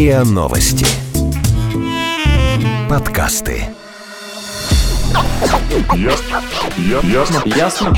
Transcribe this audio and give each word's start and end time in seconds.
РИА 0.00 0.24
Новости. 0.24 0.86
Подкасты. 2.88 3.66
Ясно. 5.94 6.42
Я- 6.78 7.00
Ясно. 7.00 7.42
Ясно? 7.44 7.94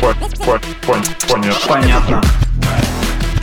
По- 0.00 0.14
по- 0.42 0.58
пон- 0.86 1.04
Понятно. 1.28 1.68
Понятно. 1.68 2.22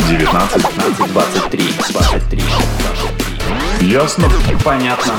19. 0.10 0.63
15, 0.63 1.13
23, 1.13 1.73
23, 1.91 2.41
23. 3.79 3.88
Ясно. 3.91 4.31
Понятно. 4.63 5.13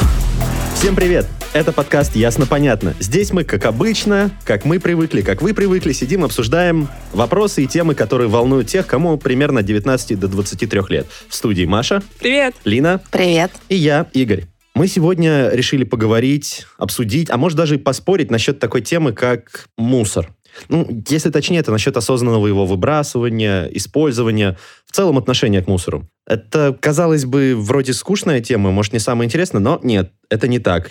Всем 0.75 0.97
привет! 0.97 1.29
Это 1.53 1.73
подкаст 1.73 2.15
«Ясно-понятно». 2.15 2.95
Здесь 3.01 3.33
мы, 3.33 3.43
как 3.43 3.65
обычно, 3.65 4.31
как 4.45 4.65
мы 4.65 4.79
привыкли, 4.79 5.21
как 5.21 5.43
вы 5.43 5.53
привыкли, 5.53 5.91
сидим, 5.93 6.25
обсуждаем 6.25 6.89
вопросы 7.13 7.65
и 7.65 7.67
темы, 7.67 7.97
которые 7.97 8.29
волнуют 8.29 8.69
тех, 8.69 8.87
кому 8.87 9.19
примерно 9.19 9.59
от 9.59 9.67
19 9.67 10.19
до 10.19 10.29
23 10.29 10.81
лет. 10.91 11.09
В 11.29 11.35
студии 11.35 11.65
Маша, 11.65 12.05
Привет. 12.21 12.55
Лина 12.65 13.01
Привет. 13.11 13.51
и 13.69 13.75
я, 13.75 14.07
Игорь. 14.13 14.45
Мы 14.75 14.87
сегодня 14.87 15.51
решили 15.51 15.83
поговорить, 15.83 16.67
обсудить, 16.79 17.29
а 17.31 17.37
может 17.37 17.59
даже 17.59 17.75
и 17.75 17.79
поспорить 17.79 18.31
насчет 18.31 18.61
такой 18.61 18.83
темы, 18.83 19.13
как 19.13 19.67
мусор. 19.77 20.31
Ну, 20.69 21.03
если 21.09 21.31
точнее, 21.31 21.59
это 21.59 21.71
насчет 21.71 21.97
осознанного 21.97 22.47
его 22.47 22.67
выбрасывания, 22.67 23.67
использования, 23.67 24.59
в 24.87 24.93
целом 24.93 25.19
отношения 25.19 25.63
к 25.63 25.69
мусору. 25.69 26.09
Это, 26.27 26.77
казалось 26.81 27.25
бы, 27.25 27.55
вроде 27.57 27.93
скучная 27.93 28.41
тема, 28.41 28.71
может, 28.71 28.93
не 28.93 28.99
самая 28.99 29.27
интересная, 29.27 29.61
но 29.61 29.81
нет, 29.83 30.13
это 30.29 30.49
не 30.49 30.59
так. 30.59 30.91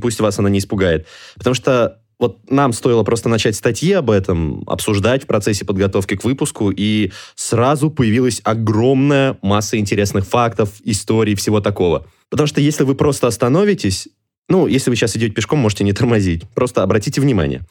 Пусть 0.00 0.20
вас 0.20 0.38
она 0.38 0.50
не 0.50 0.58
испугает. 0.58 1.06
Потому 1.36 1.54
что 1.54 2.00
вот 2.20 2.38
нам 2.50 2.72
стоило 2.72 3.02
просто 3.02 3.28
начать 3.28 3.56
статьи 3.56 3.92
об 3.92 4.10
этом, 4.10 4.62
обсуждать 4.66 5.24
в 5.24 5.26
процессе 5.26 5.64
подготовки 5.64 6.16
к 6.16 6.24
выпуску, 6.24 6.70
и 6.70 7.12
сразу 7.34 7.90
появилась 7.90 8.42
огромная 8.44 9.38
масса 9.40 9.78
интересных 9.78 10.26
фактов, 10.26 10.70
историй, 10.84 11.34
всего 11.34 11.60
такого. 11.60 12.06
Потому 12.28 12.46
что 12.46 12.60
если 12.60 12.84
вы 12.84 12.94
просто 12.94 13.26
остановитесь, 13.26 14.08
ну, 14.48 14.66
если 14.66 14.90
вы 14.90 14.96
сейчас 14.96 15.16
идете 15.16 15.32
пешком, 15.32 15.60
можете 15.60 15.82
не 15.82 15.92
тормозить, 15.92 16.42
просто 16.54 16.82
обратите 16.82 17.20
внимание. 17.20 17.62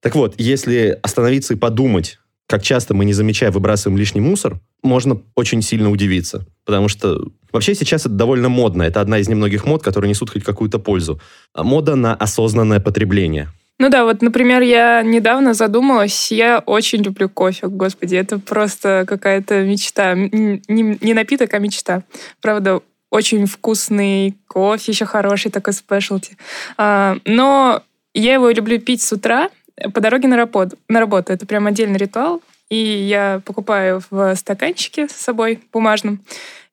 Так 0.00 0.14
вот, 0.14 0.34
если 0.38 0.98
остановиться 1.02 1.54
и 1.54 1.56
подумать, 1.56 2.18
как 2.46 2.62
часто 2.62 2.94
мы, 2.94 3.04
не 3.04 3.12
замечая, 3.12 3.50
выбрасываем 3.50 3.98
лишний 3.98 4.20
мусор, 4.20 4.58
можно 4.82 5.20
очень 5.36 5.62
сильно 5.62 5.90
удивиться. 5.90 6.46
Потому 6.64 6.88
что 6.88 7.28
вообще 7.52 7.74
сейчас 7.74 8.02
это 8.02 8.14
довольно 8.14 8.48
модно. 8.48 8.82
Это 8.82 9.00
одна 9.00 9.18
из 9.18 9.28
немногих 9.28 9.66
мод, 9.66 9.82
которые 9.82 10.08
несут 10.08 10.30
хоть 10.30 10.42
какую-то 10.42 10.78
пользу. 10.78 11.20
А 11.54 11.62
Мода 11.62 11.94
на 11.94 12.14
осознанное 12.14 12.80
потребление. 12.80 13.48
Ну 13.78 13.88
да, 13.88 14.04
вот, 14.04 14.20
например, 14.20 14.60
я 14.60 15.02
недавно 15.02 15.54
задумалась, 15.54 16.30
я 16.30 16.58
очень 16.58 17.02
люблю 17.02 17.30
кофе, 17.30 17.66
господи, 17.66 18.14
это 18.14 18.38
просто 18.38 19.04
какая-то 19.08 19.62
мечта. 19.62 20.14
Не, 20.14 20.98
не 21.00 21.14
напиток, 21.14 21.54
а 21.54 21.58
мечта. 21.58 22.02
Правда, 22.42 22.80
очень 23.10 23.46
вкусный 23.46 24.36
кофе, 24.48 24.92
еще 24.92 25.06
хороший 25.06 25.50
такой 25.50 25.72
спешлти. 25.72 26.36
А, 26.76 27.16
но 27.24 27.82
я 28.12 28.34
его 28.34 28.50
люблю 28.50 28.78
пить 28.80 29.02
с 29.02 29.12
утра 29.12 29.50
по 29.92 30.00
дороге 30.00 30.28
на 30.28 30.36
работу. 30.36 30.76
На 30.88 31.00
работу. 31.00 31.32
Это 31.32 31.46
прям 31.46 31.66
отдельный 31.66 31.98
ритуал. 31.98 32.42
И 32.68 32.76
я 32.76 33.40
покупаю 33.44 34.02
в 34.10 34.34
стаканчике 34.36 35.08
с 35.08 35.12
собой 35.12 35.60
бумажном. 35.72 36.20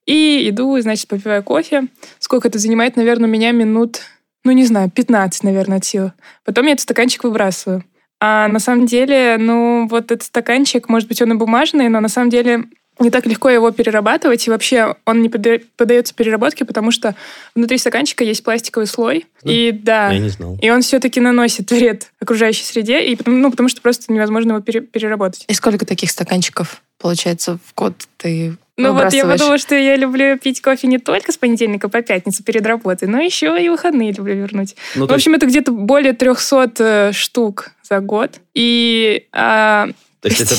И 0.06 0.48
иду, 0.48 0.80
значит, 0.80 1.08
попиваю 1.08 1.42
кофе. 1.42 1.88
Сколько 2.18 2.48
это 2.48 2.58
занимает, 2.58 2.96
наверное, 2.96 3.28
у 3.28 3.32
меня 3.32 3.50
минут, 3.50 4.00
ну, 4.44 4.52
не 4.52 4.64
знаю, 4.64 4.90
15, 4.90 5.44
наверное, 5.44 5.78
от 5.78 5.84
силы. 5.84 6.12
Потом 6.44 6.66
я 6.66 6.72
этот 6.72 6.84
стаканчик 6.84 7.24
выбрасываю. 7.24 7.84
А 8.20 8.48
на 8.48 8.58
самом 8.58 8.86
деле, 8.86 9.36
ну, 9.38 9.86
вот 9.88 10.10
этот 10.10 10.22
стаканчик, 10.22 10.88
может 10.88 11.08
быть, 11.08 11.20
он 11.20 11.32
и 11.32 11.36
бумажный, 11.36 11.88
но 11.88 12.00
на 12.00 12.08
самом 12.08 12.30
деле 12.30 12.64
не 13.00 13.10
так 13.10 13.26
легко 13.26 13.48
его 13.48 13.70
перерабатывать, 13.70 14.46
и 14.46 14.50
вообще 14.50 14.96
он 15.04 15.22
не 15.22 15.28
поддается 15.28 16.14
переработке, 16.14 16.64
потому 16.64 16.90
что 16.90 17.14
внутри 17.54 17.78
стаканчика 17.78 18.24
есть 18.24 18.42
пластиковый 18.42 18.86
слой, 18.86 19.26
Да? 19.42 19.52
и 19.52 19.72
да, 19.72 20.10
Я 20.10 20.18
не 20.18 20.28
знал. 20.30 20.58
и 20.60 20.70
он 20.70 20.82
все-таки 20.82 21.20
наносит 21.20 21.70
вред 21.70 22.10
окружающей 22.20 22.64
среде, 22.64 23.00
и 23.04 23.14
потому, 23.16 23.36
ну, 23.36 23.50
потому 23.50 23.68
что 23.68 23.80
просто 23.80 24.12
невозможно 24.12 24.52
его 24.52 24.60
пере- 24.60 24.80
переработать. 24.80 25.44
И 25.48 25.54
сколько 25.54 25.86
таких 25.86 26.10
стаканчиков, 26.10 26.82
получается, 26.98 27.58
в 27.64 27.74
год 27.74 27.94
ты 28.16 28.56
Ну 28.76 28.92
вот 28.92 29.12
я 29.12 29.24
подумала, 29.26 29.58
что 29.58 29.74
я 29.76 29.94
люблю 29.96 30.36
пить 30.38 30.60
кофе 30.60 30.86
не 30.88 30.98
только 30.98 31.30
с 31.32 31.36
понедельника 31.36 31.88
по 31.88 32.02
пятницу 32.02 32.42
перед 32.42 32.66
работой, 32.66 33.06
но 33.08 33.20
еще 33.20 33.56
и 33.62 33.68
выходные 33.68 34.12
люблю 34.12 34.34
вернуть. 34.34 34.74
Ну, 34.96 35.04
В 35.04 35.08
то 35.08 35.14
есть- 35.14 35.26
общем, 35.26 35.36
это 35.36 35.46
где-то 35.46 35.70
более 35.72 36.12
300 36.14 36.72
э, 36.78 37.12
штук 37.12 37.70
за 37.88 38.00
год. 38.00 38.40
И... 38.54 39.26
а, 39.32 39.88
то 40.20 40.28
есть 40.28 40.40
это 40.40 40.54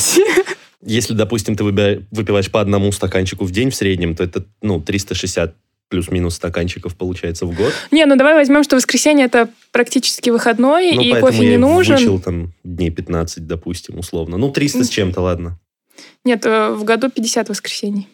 Если, 0.81 1.13
допустим, 1.13 1.55
ты 1.55 1.63
выпиваешь 1.63 2.49
по 2.51 2.61
одному 2.61 2.91
стаканчику 2.91 3.43
в 3.45 3.51
день 3.51 3.69
в 3.69 3.75
среднем, 3.75 4.15
то 4.15 4.23
это, 4.23 4.45
ну, 4.61 4.79
360 4.79 5.53
плюс-минус 5.89 6.35
стаканчиков 6.35 6.95
получается 6.95 7.45
в 7.45 7.55
год. 7.55 7.73
Не, 7.91 8.05
ну 8.05 8.15
давай 8.15 8.35
возьмем, 8.35 8.63
что 8.63 8.75
воскресенье 8.75 9.25
это 9.25 9.49
практически 9.71 10.29
выходной, 10.29 10.91
Ну, 10.93 11.01
и 11.01 11.11
поэтому 11.11 11.31
кофе 11.31 11.49
не 11.49 11.57
нужен. 11.57 11.95
вычел 11.95 12.19
там 12.19 12.53
дней 12.63 12.91
15, 12.91 13.45
допустим, 13.47 13.97
условно. 13.97 14.37
Ну, 14.37 14.51
300 14.51 14.83
с 14.83 14.89
чем-то, 14.89 15.21
ладно. 15.21 15.59
Нет, 16.23 16.45
э, 16.45 16.69
в 16.69 16.83
году 16.83 17.09
50 17.09 17.49
воскресений. 17.49 18.07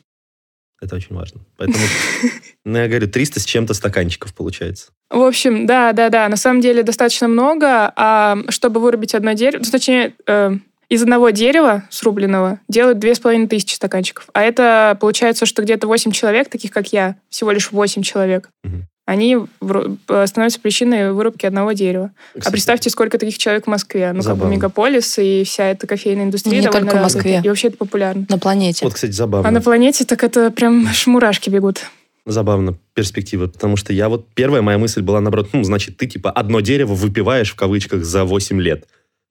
Это 0.81 0.95
очень 0.95 1.15
важно. 1.15 1.41
Поэтому, 1.57 1.83
ну, 2.65 2.77
я 2.79 2.87
говорю, 2.87 3.07
300 3.07 3.39
с 3.41 3.45
чем-то 3.45 3.73
стаканчиков 3.73 4.33
получается. 4.33 4.91
В 5.09 5.21
общем, 5.21 5.65
да, 5.65 5.93
да, 5.93 6.09
да, 6.09 6.27
на 6.29 6.37
самом 6.37 6.61
деле 6.61 6.81
достаточно 6.81 7.27
много, 7.27 7.91
а 7.95 8.37
чтобы 8.49 8.79
вырубить 8.79 9.13
одно 9.13 9.33
дерево, 9.33 9.61
ну, 9.63 9.71
точнее, 9.71 10.13
э, 10.27 10.51
из 10.89 11.01
одного 11.03 11.29
дерева 11.31 11.83
срубленного 11.89 12.59
делают 12.67 12.99
две 12.99 13.15
с 13.15 13.19
половиной 13.19 13.47
тысячи 13.47 13.73
стаканчиков. 13.75 14.27
А 14.33 14.41
это 14.43 14.97
получается, 14.99 15.45
что 15.45 15.61
где-то 15.61 15.87
8 15.87 16.11
человек, 16.11 16.49
таких 16.49 16.71
как 16.71 16.87
я, 16.93 17.15
всего 17.29 17.51
лишь 17.51 17.71
8 17.71 18.01
человек, 18.03 18.49
Мгм. 18.63 18.87
они 19.05 19.37
вру- 19.61 19.97
э, 20.07 20.25
становятся 20.27 20.59
причиной 20.59 21.11
вырубки 21.11 21.45
одного 21.45 21.71
дерева. 21.73 22.11
А 22.33 22.39
Кстати, 22.39 22.51
представьте, 22.51 22.89
сколько 22.89 23.17
таких 23.17 23.37
человек 23.37 23.65
в 23.65 23.69
Москве. 23.69 24.07
Ну, 24.13 24.21
как 24.23 24.31
бы 24.33 24.37
Забавно. 24.37 24.53
мегаполис 24.53 25.17
и 25.19 25.43
вся 25.43 25.65
эта 25.65 25.87
кофейная 25.87 26.25
индустрия 26.25 26.59
Не 26.59 26.67
только 26.67 26.77
в 26.77 26.81
развита. 26.85 27.01
Москве. 27.03 27.41
И 27.43 27.47
вообще 27.49 27.67
это 27.69 27.77
популярно. 27.77 28.25
на 28.29 28.37
планете. 28.37 28.85
Вот, 28.85 28.93
кстати, 28.95 29.11
забавно. 29.11 29.47
А 29.47 29.51
на 29.51 29.61
планете 29.61 30.05
так 30.05 30.23
это 30.23 30.49
прям 30.51 30.87
шмурашки 30.93 31.49
бегут. 31.49 31.81
Забавно 32.27 32.75
перспектива, 32.95 33.45
потому 33.45 33.77
что 33.77 33.93
я 33.93 34.09
вот... 34.09 34.27
Первая 34.33 34.63
моя 34.63 34.79
мысль 34.79 35.01
была, 35.03 35.21
наоборот, 35.21 35.49
ну, 35.53 35.63
значит, 35.63 35.97
ты, 35.97 36.07
типа, 36.07 36.31
одно 36.31 36.59
дерево 36.59 36.95
выпиваешь, 36.95 37.51
в 37.51 37.55
кавычках, 37.55 38.03
за 38.03 38.23
8 38.25 38.59
лет. 38.59 38.85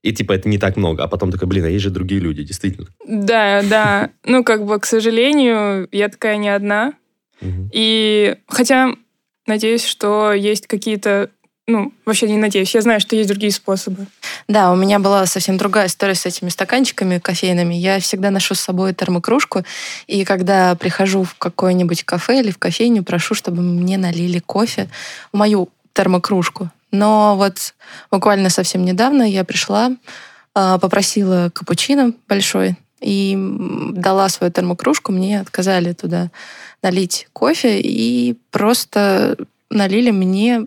И, 0.04 0.12
типа, 0.12 0.34
это 0.34 0.50
не 0.50 0.58
так 0.58 0.76
много. 0.76 1.02
А 1.02 1.08
потом 1.08 1.32
такой, 1.32 1.48
блин, 1.48 1.64
а 1.64 1.68
есть 1.70 1.82
же 1.82 1.88
другие 1.88 2.20
люди, 2.20 2.42
действительно. 2.42 2.86
Да, 3.08 3.62
да. 3.62 4.10
Ну, 4.22 4.44
как 4.44 4.66
бы, 4.66 4.78
к 4.78 4.84
сожалению, 4.84 5.88
я 5.92 6.10
такая 6.10 6.36
не 6.36 6.50
одна. 6.50 6.92
И 7.72 8.36
хотя 8.46 8.94
надеюсь, 9.46 9.84
что 9.84 10.32
есть 10.32 10.66
какие-то... 10.66 11.30
Ну, 11.66 11.94
вообще 12.04 12.28
не 12.28 12.36
надеюсь, 12.36 12.74
я 12.74 12.82
знаю, 12.82 13.00
что 13.00 13.16
есть 13.16 13.30
другие 13.30 13.50
способы. 13.50 14.06
Да, 14.46 14.70
у 14.72 14.76
меня 14.76 14.98
была 14.98 15.24
совсем 15.24 15.56
другая 15.56 15.86
история 15.86 16.14
с 16.14 16.26
этими 16.26 16.50
стаканчиками 16.50 17.18
кофейными. 17.18 17.74
Я 17.74 17.98
всегда 18.00 18.30
ношу 18.30 18.54
с 18.54 18.60
собой 18.60 18.92
термокружку, 18.92 19.62
и 20.06 20.26
когда 20.26 20.74
прихожу 20.74 21.22
в 21.22 21.34
какое-нибудь 21.36 22.04
кафе 22.04 22.40
или 22.40 22.50
в 22.50 22.58
кофейню, 22.58 23.02
прошу, 23.02 23.34
чтобы 23.34 23.62
мне 23.62 23.96
налили 23.96 24.40
кофе 24.40 24.90
в 25.32 25.38
мою 25.38 25.70
термокружку. 25.94 26.70
Но 26.94 27.36
вот 27.36 27.74
буквально 28.10 28.50
совсем 28.50 28.84
недавно 28.84 29.28
я 29.28 29.44
пришла, 29.44 29.92
а, 30.54 30.78
попросила 30.78 31.50
капучино 31.52 32.12
большой 32.28 32.76
и 33.00 33.36
дала 33.90 34.28
свою 34.28 34.52
термокружку, 34.52 35.12
мне 35.12 35.40
отказали 35.40 35.92
туда 35.92 36.30
налить 36.82 37.28
кофе 37.32 37.80
и 37.80 38.38
просто 38.50 39.36
налили 39.70 40.10
мне 40.12 40.66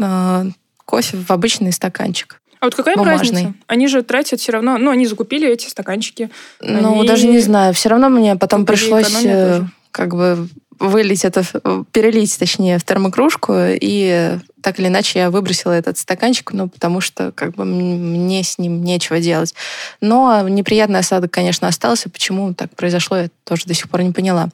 а, 0.00 0.44
кофе 0.84 1.16
в 1.16 1.30
обычный 1.30 1.72
стаканчик. 1.72 2.40
А 2.60 2.66
вот 2.66 2.74
какая 2.74 2.96
Бумажный. 2.96 3.30
разница? 3.30 3.54
Они 3.66 3.88
же 3.88 4.02
тратят 4.02 4.40
все 4.40 4.52
равно... 4.52 4.78
Ну, 4.78 4.90
они 4.90 5.06
закупили 5.06 5.48
эти 5.48 5.68
стаканчики. 5.68 6.30
Ну, 6.60 7.00
Они 7.00 7.08
даже 7.08 7.26
не 7.26 7.40
знаю. 7.40 7.74
Все 7.74 7.88
равно 7.88 8.08
мне 8.08 8.36
потом 8.36 8.64
пришлось 8.64 9.22
э, 9.24 9.62
как 9.90 10.14
бы 10.14 10.48
вылить 10.78 11.24
это, 11.24 11.42
в- 11.42 11.84
перелить, 11.92 12.38
точнее, 12.38 12.78
в 12.78 12.84
термокружку, 12.84 13.54
и 13.58 14.38
так 14.62 14.78
или 14.78 14.88
иначе 14.88 15.18
я 15.18 15.30
выбросила 15.30 15.72
этот 15.72 15.98
стаканчик, 15.98 16.52
ну, 16.52 16.68
потому 16.68 17.00
что 17.00 17.32
как 17.32 17.54
бы 17.54 17.64
мне 17.64 18.42
с 18.42 18.58
ним 18.58 18.82
нечего 18.82 19.20
делать. 19.20 19.54
Но 20.00 20.48
неприятный 20.48 21.00
осадок, 21.00 21.30
конечно, 21.32 21.68
остался. 21.68 22.08
Почему 22.08 22.54
так 22.54 22.74
произошло, 22.74 23.16
я 23.18 23.28
тоже 23.44 23.64
до 23.66 23.74
сих 23.74 23.88
пор 23.88 24.02
не 24.02 24.12
поняла. 24.12 24.48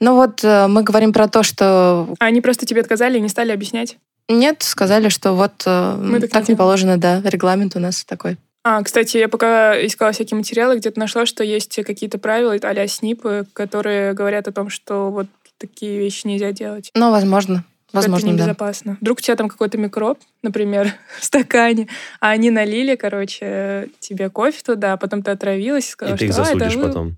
Ну 0.00 0.14
вот 0.16 0.42
э, 0.44 0.66
мы 0.68 0.82
говорим 0.82 1.12
про 1.12 1.28
то, 1.28 1.42
что 1.42 2.08
А 2.18 2.24
они 2.26 2.40
просто 2.40 2.66
тебе 2.66 2.80
отказали 2.80 3.18
и 3.18 3.20
не 3.20 3.28
стали 3.28 3.52
объяснять? 3.52 3.96
нет, 4.28 4.62
сказали, 4.64 5.08
что 5.08 5.32
вот 5.34 5.62
э, 5.66 5.96
Мы 6.02 6.14
так 6.20 6.22
не 6.22 6.28
так 6.28 6.48
не 6.48 6.54
положено, 6.56 6.96
да, 6.98 7.20
регламент 7.24 7.76
у 7.76 7.78
нас 7.78 8.04
такой. 8.04 8.36
А, 8.68 8.82
кстати, 8.82 9.16
я 9.16 9.28
пока 9.28 9.74
искала 9.86 10.10
всякие 10.10 10.36
материалы, 10.36 10.76
где-то 10.76 10.98
нашла, 10.98 11.24
что 11.24 11.44
есть 11.44 11.76
какие-то 11.84 12.18
правила 12.18 12.56
а-ля 12.60 12.88
СНИП, 12.88 13.46
которые 13.52 14.12
говорят 14.12 14.48
о 14.48 14.52
том, 14.52 14.70
что 14.70 15.12
вот 15.12 15.28
такие 15.56 16.00
вещи 16.00 16.26
нельзя 16.26 16.50
делать. 16.50 16.90
Ну, 16.92 17.12
возможно. 17.12 17.64
Возможно, 17.92 18.26
это 18.26 18.38
да. 18.38 18.42
небезопасно. 18.42 18.98
Вдруг 19.00 19.18
у 19.18 19.20
тебя 19.20 19.36
там 19.36 19.48
какой-то 19.48 19.78
микроб, 19.78 20.18
например, 20.42 20.92
в 21.20 21.24
стакане, 21.24 21.86
а 22.18 22.30
они 22.30 22.50
налили, 22.50 22.96
короче, 22.96 23.88
тебе 24.00 24.30
кофе 24.30 24.60
туда, 24.64 24.94
а 24.94 24.96
потом 24.96 25.22
ты 25.22 25.30
отравилась 25.30 25.84
и 25.84 25.88
И 25.90 25.92
сказала, 25.92 26.16
ты 26.16 26.24
их 26.24 26.32
что 26.32 26.42
«А, 26.42 26.46
это 26.46 26.58
засудишь 26.58 26.76
вы». 26.76 26.88
потом. 26.88 27.16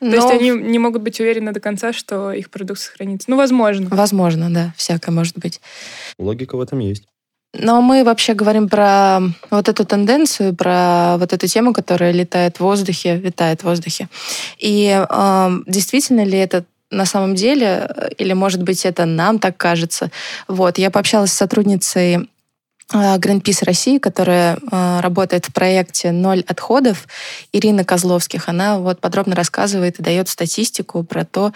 То 0.00 0.06
есть 0.06 0.18
Но, 0.18 0.30
они 0.30 0.50
не 0.50 0.80
могут 0.80 1.02
быть 1.02 1.20
уверены 1.20 1.52
до 1.52 1.60
конца, 1.60 1.92
что 1.92 2.32
их 2.32 2.50
продукт 2.50 2.80
сохранится. 2.80 3.30
Ну, 3.30 3.36
возможно. 3.36 3.88
Возможно, 3.88 4.52
да, 4.52 4.74
всякое 4.76 5.12
может 5.12 5.38
быть. 5.38 5.60
Логика 6.18 6.56
в 6.56 6.60
этом 6.60 6.80
есть. 6.80 7.04
Но 7.54 7.80
мы 7.80 8.04
вообще 8.04 8.34
говорим 8.34 8.68
про 8.68 9.20
вот 9.50 9.68
эту 9.68 9.84
тенденцию, 9.86 10.54
про 10.54 11.16
вот 11.18 11.32
эту 11.32 11.46
тему, 11.46 11.72
которая 11.72 12.12
летает 12.12 12.58
в 12.58 12.60
воздухе, 12.60 13.16
витает 13.16 13.62
в 13.62 13.64
воздухе. 13.64 14.08
И 14.58 15.06
э, 15.08 15.50
действительно 15.66 16.24
ли 16.24 16.38
это 16.38 16.64
на 16.90 17.06
самом 17.06 17.34
деле, 17.34 17.88
э, 17.88 18.10
или, 18.18 18.32
может 18.32 18.62
быть, 18.62 18.84
это 18.84 19.06
нам 19.06 19.38
так 19.38 19.56
кажется. 19.56 20.10
Вот, 20.46 20.78
я 20.78 20.90
пообщалась 20.90 21.32
с 21.32 21.36
сотрудницей 21.36 22.16
э, 22.16 22.18
Greenpeace 22.92 23.64
России, 23.64 23.98
которая 23.98 24.56
э, 24.56 25.00
работает 25.00 25.46
в 25.46 25.52
проекте 25.52 26.12
«Ноль 26.12 26.44
отходов», 26.46 27.06
Ирина 27.52 27.84
Козловских. 27.84 28.48
Она 28.48 28.78
вот 28.78 29.00
подробно 29.00 29.34
рассказывает 29.34 29.98
и 29.98 30.02
дает 30.02 30.28
статистику 30.28 31.02
про 31.02 31.24
то, 31.24 31.52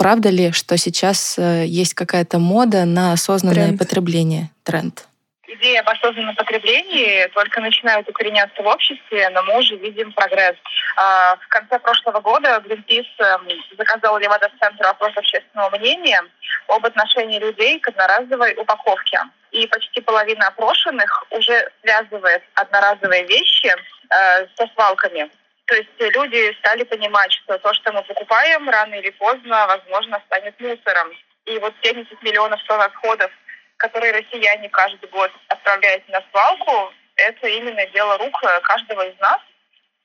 правда 0.00 0.30
ли, 0.30 0.50
что 0.52 0.78
сейчас 0.78 1.38
э, 1.38 1.66
есть 1.66 1.92
какая-то 1.92 2.38
мода 2.38 2.86
на 2.86 3.12
осознанное 3.12 3.66
Тренд. 3.66 3.78
потребление, 3.78 4.48
тренд. 4.64 5.06
идеи 5.46 5.76
об 5.76 5.88
осознанном 5.90 6.34
потреблении 6.36 7.26
только 7.34 7.60
начинают 7.60 8.08
укореняться 8.08 8.62
в 8.62 8.66
обществе, 8.66 9.28
но 9.28 9.42
мы 9.42 9.58
уже 9.58 9.76
видим 9.76 10.10
прогресс. 10.12 10.56
А, 10.96 11.36
В 11.36 11.46
конце 11.48 11.78
прошлого 11.78 12.20
года 12.20 12.62
Greenpeace 12.64 13.14
эм, 13.18 13.48
заказал 13.76 14.18
Левада-центру 14.18 14.88
опрос 14.88 15.12
общественного 15.16 15.68
мнения 15.76 16.20
об 16.68 16.86
отношении 16.86 17.38
людей 17.38 17.78
к 17.80 17.88
одноразовой 17.88 18.54
упаковке. 18.56 19.20
И 19.50 19.66
почти 19.66 20.00
половина 20.00 20.46
опрошенных 20.46 21.26
уже 21.30 21.70
связывает 21.82 22.42
одноразовые 22.54 23.26
вещи 23.26 23.68
э, 23.68 24.46
со 24.56 24.66
свалками. 24.72 25.28
То 25.70 25.76
есть 25.76 26.16
люди 26.16 26.52
стали 26.58 26.82
понимать, 26.82 27.30
что 27.32 27.56
то, 27.58 27.72
что 27.74 27.92
мы 27.92 28.02
покупаем, 28.02 28.68
рано 28.68 28.92
или 28.96 29.10
поздно, 29.10 29.68
возможно, 29.68 30.20
станет 30.26 30.58
мусором. 30.58 31.12
И 31.46 31.56
вот 31.60 31.72
70 31.80 32.20
миллионов 32.24 32.60
тонн 32.64 32.80
отходов, 32.80 33.30
которые 33.76 34.12
россияне 34.12 34.68
каждый 34.68 35.08
год 35.10 35.30
отправляют 35.46 36.08
на 36.08 36.24
свалку, 36.32 36.92
это 37.14 37.46
именно 37.46 37.86
дело 37.86 38.18
рук 38.18 38.36
э, 38.42 38.60
каждого 38.62 39.06
из 39.06 39.16
нас. 39.20 39.40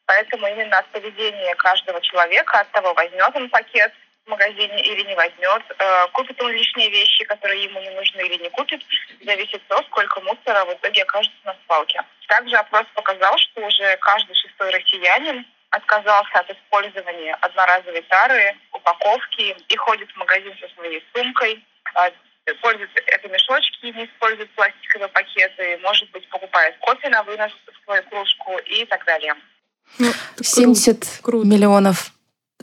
Поэтому 0.06 0.46
именно 0.46 0.78
от 0.78 0.88
поведения 0.92 1.56
каждого 1.56 2.00
человека, 2.02 2.60
от 2.60 2.70
того, 2.70 2.94
возьмет 2.94 3.36
он 3.36 3.50
пакет 3.50 3.92
в 4.28 4.30
магазине 4.30 4.84
или 4.84 5.02
не 5.02 5.16
возьмет, 5.16 5.64
э, 5.80 6.08
купит 6.10 6.40
он 6.44 6.52
лишние 6.52 6.92
вещи, 6.92 7.26
которые 7.26 7.64
ему 7.64 7.82
не 7.82 7.90
нужны 7.90 8.22
или 8.22 8.44
не 8.44 8.50
купит, 8.52 8.84
зависит 9.20 9.64
то, 9.68 9.82
сколько 9.88 10.22
мусора 10.22 10.64
в 10.66 10.74
итоге 10.74 11.02
окажется 11.02 11.40
на 11.44 11.56
свалке. 11.66 12.04
Также 12.28 12.56
опрос 12.56 12.86
показал, 12.94 13.36
что 13.40 13.66
уже 13.66 13.98
каждый 13.98 14.36
шестой 14.36 14.70
россиянин 14.70 15.44
отказался 15.76 16.40
от 16.40 16.50
использования 16.50 17.34
одноразовой 17.42 18.02
тары, 18.04 18.56
упаковки 18.72 19.56
и 19.68 19.76
ходит 19.76 20.10
в 20.12 20.18
магазин 20.18 20.54
со 20.60 20.68
своей 20.76 21.04
сумкой, 21.14 21.64
а, 21.94 22.12
пользуется 22.62 23.00
это 23.08 23.28
мешочки, 23.30 23.86
не 23.86 24.06
использует 24.06 24.50
пластиковые 24.52 25.10
пакеты, 25.10 25.80
может 25.84 26.10
быть, 26.12 26.28
покупает 26.30 26.78
кофе 26.80 27.10
на 27.10 27.24
вынос 27.24 27.52
в 27.52 27.84
свою 27.84 28.04
кружку 28.04 28.58
и 28.66 28.86
так 28.86 29.06
далее. 29.06 29.36
Ну, 30.00 30.08
это 30.08 30.18
круто. 30.36 30.44
70 30.44 31.20
круто. 31.22 31.48
миллионов 31.48 32.12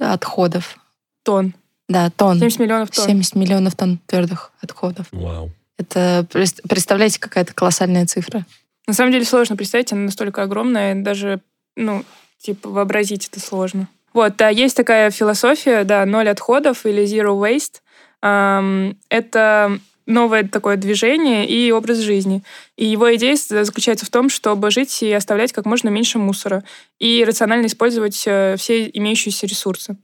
отходов. 0.00 0.76
тонн. 1.22 1.54
Да, 1.88 2.10
тонн. 2.10 2.38
70 2.38 2.60
миллионов 2.60 2.90
тонн. 2.90 3.06
70 3.06 3.34
миллионов 3.34 3.76
тонн 3.76 3.98
твердых 4.06 4.52
отходов. 4.62 5.06
Вау. 5.12 5.50
Это, 5.78 6.26
представляете, 6.30 7.20
какая-то 7.20 7.54
колоссальная 7.54 8.06
цифра. 8.06 8.44
На 8.86 8.94
самом 8.94 9.12
деле 9.12 9.24
сложно 9.24 9.56
представить, 9.56 9.92
она 9.92 10.02
настолько 10.02 10.42
огромная, 10.42 10.94
даже, 10.94 11.40
ну, 11.76 12.04
типа, 12.42 12.68
вообразить 12.68 13.28
это 13.28 13.40
сложно. 13.40 13.88
Вот, 14.12 14.36
да, 14.36 14.48
есть 14.50 14.76
такая 14.76 15.10
философия, 15.10 15.84
да, 15.84 16.04
ноль 16.04 16.28
отходов 16.28 16.84
или 16.84 17.04
zero 17.04 17.40
waste. 17.40 17.80
Ам, 18.20 18.96
Это 19.08 19.78
новое 20.06 20.42
такое 20.42 20.76
движение 20.76 21.48
и 21.48 21.70
образ 21.70 21.98
жизни. 21.98 22.42
И 22.76 22.84
его 22.84 23.14
идея 23.14 23.36
заключается 23.36 24.04
в 24.04 24.10
том, 24.10 24.28
чтобы 24.28 24.70
жить 24.70 25.02
и 25.02 25.12
оставлять 25.12 25.52
как 25.52 25.64
можно 25.64 25.88
меньше 25.88 26.18
мусора 26.18 26.64
и 26.98 27.24
рационально 27.24 27.66
использовать 27.66 28.22
э, 28.26 28.56
все 28.58 28.88
имеющиеся 28.88 29.46
ресурсы. 29.46 29.96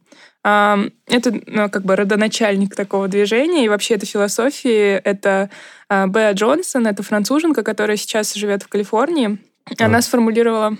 Это 0.45 1.41
ну, 1.47 1.69
как 1.69 1.85
бы 1.85 1.97
родоначальник 1.97 2.75
такого 2.75 3.09
движения, 3.09 3.65
и 3.65 3.69
вообще 3.69 3.95
этой 3.95 4.07
философии 4.07 4.95
это 4.95 5.51
а, 5.89 6.07
Беа 6.07 6.33
Джонсон, 6.33 6.87
это 6.87 7.03
француженка, 7.03 7.63
которая 7.63 7.97
сейчас 7.97 8.33
живет 8.35 8.63
в 8.63 8.69
Калифорнии. 8.69 9.39
Она 9.79 9.99
А. 9.99 10.03
сформулировала 10.03 10.79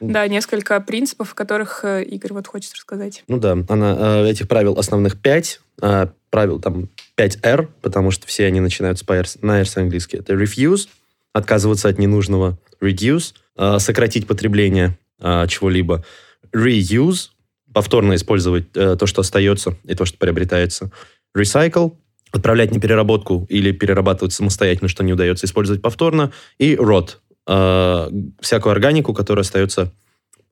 да, 0.00 0.26
несколько 0.28 0.80
принципов, 0.80 1.32
о 1.32 1.34
которых 1.34 1.84
э, 1.84 2.02
Игорь 2.04 2.32
вот 2.32 2.46
хочет 2.46 2.72
рассказать. 2.74 3.24
Ну 3.28 3.38
да, 3.38 3.58
она, 3.68 3.96
э, 3.98 4.30
этих 4.30 4.48
правил 4.48 4.78
основных 4.78 5.20
пять. 5.20 5.60
э, 5.82 6.08
правил 6.30 6.60
там 6.60 6.88
5R, 7.16 7.68
потому 7.80 8.10
что 8.10 8.26
все 8.26 8.46
они 8.46 8.60
начинаются 8.60 9.04
по 9.04 9.12
R, 9.12 9.26
на 9.42 9.60
R 9.60 9.66
английский. 9.76 10.16
Это 10.16 10.34
refuse, 10.34 10.88
отказываться 11.32 11.88
от 11.88 11.98
ненужного. 11.98 12.58
Reduce, 12.80 13.34
э, 13.56 13.78
сократить 13.78 14.26
потребление 14.26 14.98
э, 15.20 15.46
чего-либо. 15.48 16.04
Reuse, 16.52 17.28
повторно 17.72 18.14
использовать 18.14 18.66
э, 18.74 18.96
то, 18.98 19.06
что 19.06 19.20
остается 19.20 19.76
и 19.84 19.94
то, 19.94 20.04
что 20.04 20.18
приобретается. 20.18 20.90
Recycle, 21.36 21.96
отправлять 22.34 22.72
на 22.72 22.80
переработку 22.80 23.46
или 23.48 23.70
перерабатывать 23.70 24.32
самостоятельно, 24.32 24.88
что 24.88 25.04
не 25.04 25.12
удается 25.12 25.46
использовать 25.46 25.82
повторно. 25.82 26.32
И 26.58 26.74
rot, 26.74 27.18
э, 27.46 28.08
всякую 28.40 28.72
органику, 28.72 29.14
которая 29.14 29.42
остается 29.42 29.92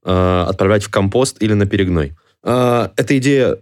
э, 0.05 0.45
отправлять 0.49 0.85
в 0.85 0.91
компост 0.91 1.43
или 1.43 1.55
на 1.55 1.67
перегной. 1.67 2.15
Э, 2.43 2.89
эта 2.97 3.17
идея, 3.19 3.59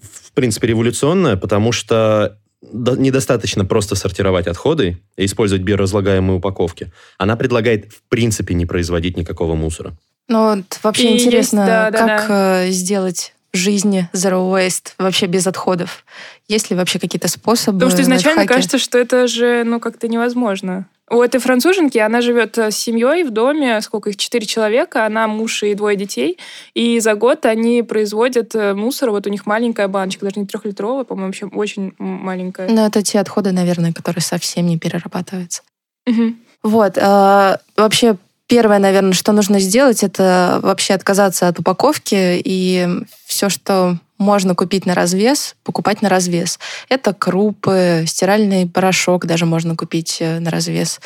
в 0.00 0.32
принципе, 0.32 0.68
революционная, 0.68 1.36
потому 1.36 1.72
что 1.72 2.38
до- 2.62 2.96
недостаточно 2.96 3.64
просто 3.64 3.94
сортировать 3.94 4.46
отходы 4.46 4.98
и 5.16 5.24
использовать 5.24 5.62
биоразлагаемые 5.62 6.38
упаковки. 6.38 6.92
Она 7.18 7.36
предлагает, 7.36 7.92
в 7.92 8.02
принципе, 8.08 8.54
не 8.54 8.66
производить 8.66 9.16
никакого 9.16 9.54
мусора. 9.54 9.96
Ну, 10.28 10.56
вот 10.56 10.78
вообще 10.82 11.10
И 11.10 11.12
есть, 11.14 11.26
интересно, 11.26 11.66
да, 11.66 11.90
да, 11.90 11.98
как 11.98 12.26
э, 12.30 12.70
сделать 12.70 13.34
жизни 13.52 14.08
zero 14.12 14.50
waste 14.50 14.92
вообще 14.98 15.26
без 15.26 15.46
отходов? 15.46 16.04
Есть 16.48 16.70
ли 16.70 16.76
вообще 16.76 16.98
какие-то 16.98 17.28
способы? 17.28 17.78
Потому 17.78 17.90
что 17.90 18.02
изначально 18.02 18.40
лайфхаки? 18.40 18.56
кажется, 18.56 18.78
что 18.78 18.98
это 18.98 19.26
же, 19.26 19.64
ну, 19.64 19.80
как-то 19.80 20.08
невозможно. 20.08 20.86
У 21.10 21.20
этой 21.20 21.40
француженки, 21.40 21.98
она 21.98 22.22
живет 22.22 22.56
э, 22.56 22.70
с 22.70 22.76
семьей 22.76 23.24
в 23.24 23.30
доме, 23.30 23.80
сколько 23.82 24.08
их, 24.08 24.16
четыре 24.16 24.46
человека, 24.46 25.04
она 25.04 25.28
муж 25.28 25.62
и 25.62 25.74
двое 25.74 25.94
детей, 25.94 26.38
и 26.72 27.00
за 27.00 27.14
год 27.14 27.44
они 27.44 27.82
производят 27.82 28.54
э, 28.54 28.72
мусор, 28.72 29.10
вот 29.10 29.26
у 29.26 29.30
них 29.30 29.44
маленькая 29.44 29.88
баночка, 29.88 30.24
даже 30.24 30.40
не 30.40 30.46
трехлитровая, 30.46 31.04
по-моему, 31.04 31.26
вообще 31.28 31.46
очень 31.46 31.92
маленькая. 31.98 32.68
Ну, 32.68 32.86
это 32.86 33.02
те 33.02 33.20
отходы, 33.20 33.52
наверное, 33.52 33.92
которые 33.92 34.22
совсем 34.22 34.66
не 34.66 34.78
перерабатываются. 34.78 35.62
Мгм. 36.06 36.38
Вот. 36.62 36.96
э, 36.96 37.56
вообще, 37.76 38.16
первое, 38.52 38.78
наверное, 38.78 39.14
что 39.14 39.32
нужно 39.32 39.60
сделать, 39.60 40.04
это 40.04 40.60
вообще 40.62 40.92
отказаться 40.92 41.48
от 41.48 41.58
упаковки 41.58 42.38
и 42.44 42.86
все, 43.24 43.48
что 43.48 43.96
можно 44.18 44.54
купить 44.54 44.84
на 44.84 44.94
развес, 44.94 45.56
покупать 45.64 46.02
на 46.02 46.10
развес. 46.10 46.58
Это 46.90 47.14
крупы, 47.14 48.04
стиральный 48.06 48.68
порошок 48.68 49.24
даже 49.24 49.46
можно 49.46 49.74
купить 49.74 50.18
э, 50.20 50.38
на 50.38 50.50
развес. 50.50 51.00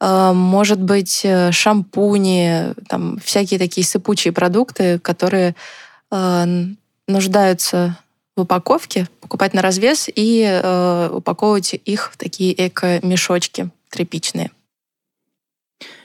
Э, 0.00 0.32
Может 0.32 0.80
быть, 0.80 1.20
э, 1.22 1.52
шампуни, 1.52 2.74
там 2.88 3.20
всякие 3.24 3.60
такие 3.60 3.86
сыпучие 3.86 4.32
продукты, 4.32 4.98
которые 4.98 5.54
нуждаются 7.06 7.98
в 8.34 8.40
упаковке, 8.40 9.06
покупать 9.20 9.52
на 9.52 9.60
развес 9.60 10.08
и 10.12 11.08
упаковывать 11.12 11.74
их 11.84 12.10
в 12.14 12.16
такие 12.16 12.54
эко-мешочки 12.66 13.68
тряпичные. 13.90 14.50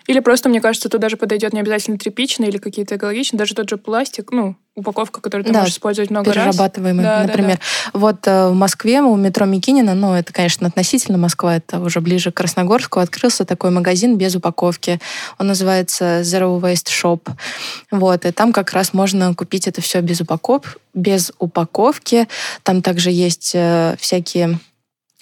Или 0.08 0.20
просто, 0.20 0.50
мне 0.50 0.62
кажется, 0.62 0.90
тут 0.90 1.02
даже 1.02 1.18
подойдет 1.18 1.54
не 1.54 1.60
обязательно 1.60 1.98
тряпичный 1.98 2.48
или 2.48 2.58
какие-то 2.58 2.98
экологичные, 2.98 3.38
даже 3.38 3.56
тот 3.56 3.70
же 3.70 3.78
пластик, 3.78 4.32
ну, 4.32 4.56
упаковка, 4.76 5.22
которую 5.22 5.46
ты 5.46 5.54
Да, 5.54 5.60
можешь 5.60 5.76
использовать 5.76 6.10
много 6.10 6.34
раз. 6.34 6.56
перерабатываемый, 6.56 7.04
Да, 7.04 7.22
да, 7.22 7.28
например. 7.28 7.60
Вот 7.94 8.28
э, 8.28 8.50
в 8.50 8.56
Москве 8.56 9.02
у 9.02 9.16
метро 9.16 9.46
Микинина, 9.46 9.94
ну, 9.94 10.14
это, 10.14 10.34
конечно, 10.34 10.68
относительно 10.68 11.18
Москва, 11.18 11.58
это 11.58 11.80
уже 11.80 12.02
ближе 12.02 12.32
к 12.32 12.36
Красногорску, 12.36 13.00
открылся 13.00 13.46
такой 13.46 13.70
магазин 13.70 14.18
без 14.18 14.36
упаковки. 14.36 15.00
Он 15.38 15.48
называется 15.48 16.22
Zero 16.22 16.60
Waste 16.60 16.88
Shop. 16.90 17.22
Вот, 17.92 18.26
и 18.26 18.32
там 18.32 18.52
как 18.52 18.74
раз 18.74 18.94
можно 18.94 19.34
купить 19.36 19.68
это 19.68 19.82
все 19.82 20.02
без, 20.02 20.22
упаков... 20.22 20.78
без 20.94 21.32
упаковки. 21.40 22.28
Там 22.64 22.82
также 22.82 23.12
есть 23.12 23.52
э, 23.54 23.96
всякие 24.00 24.60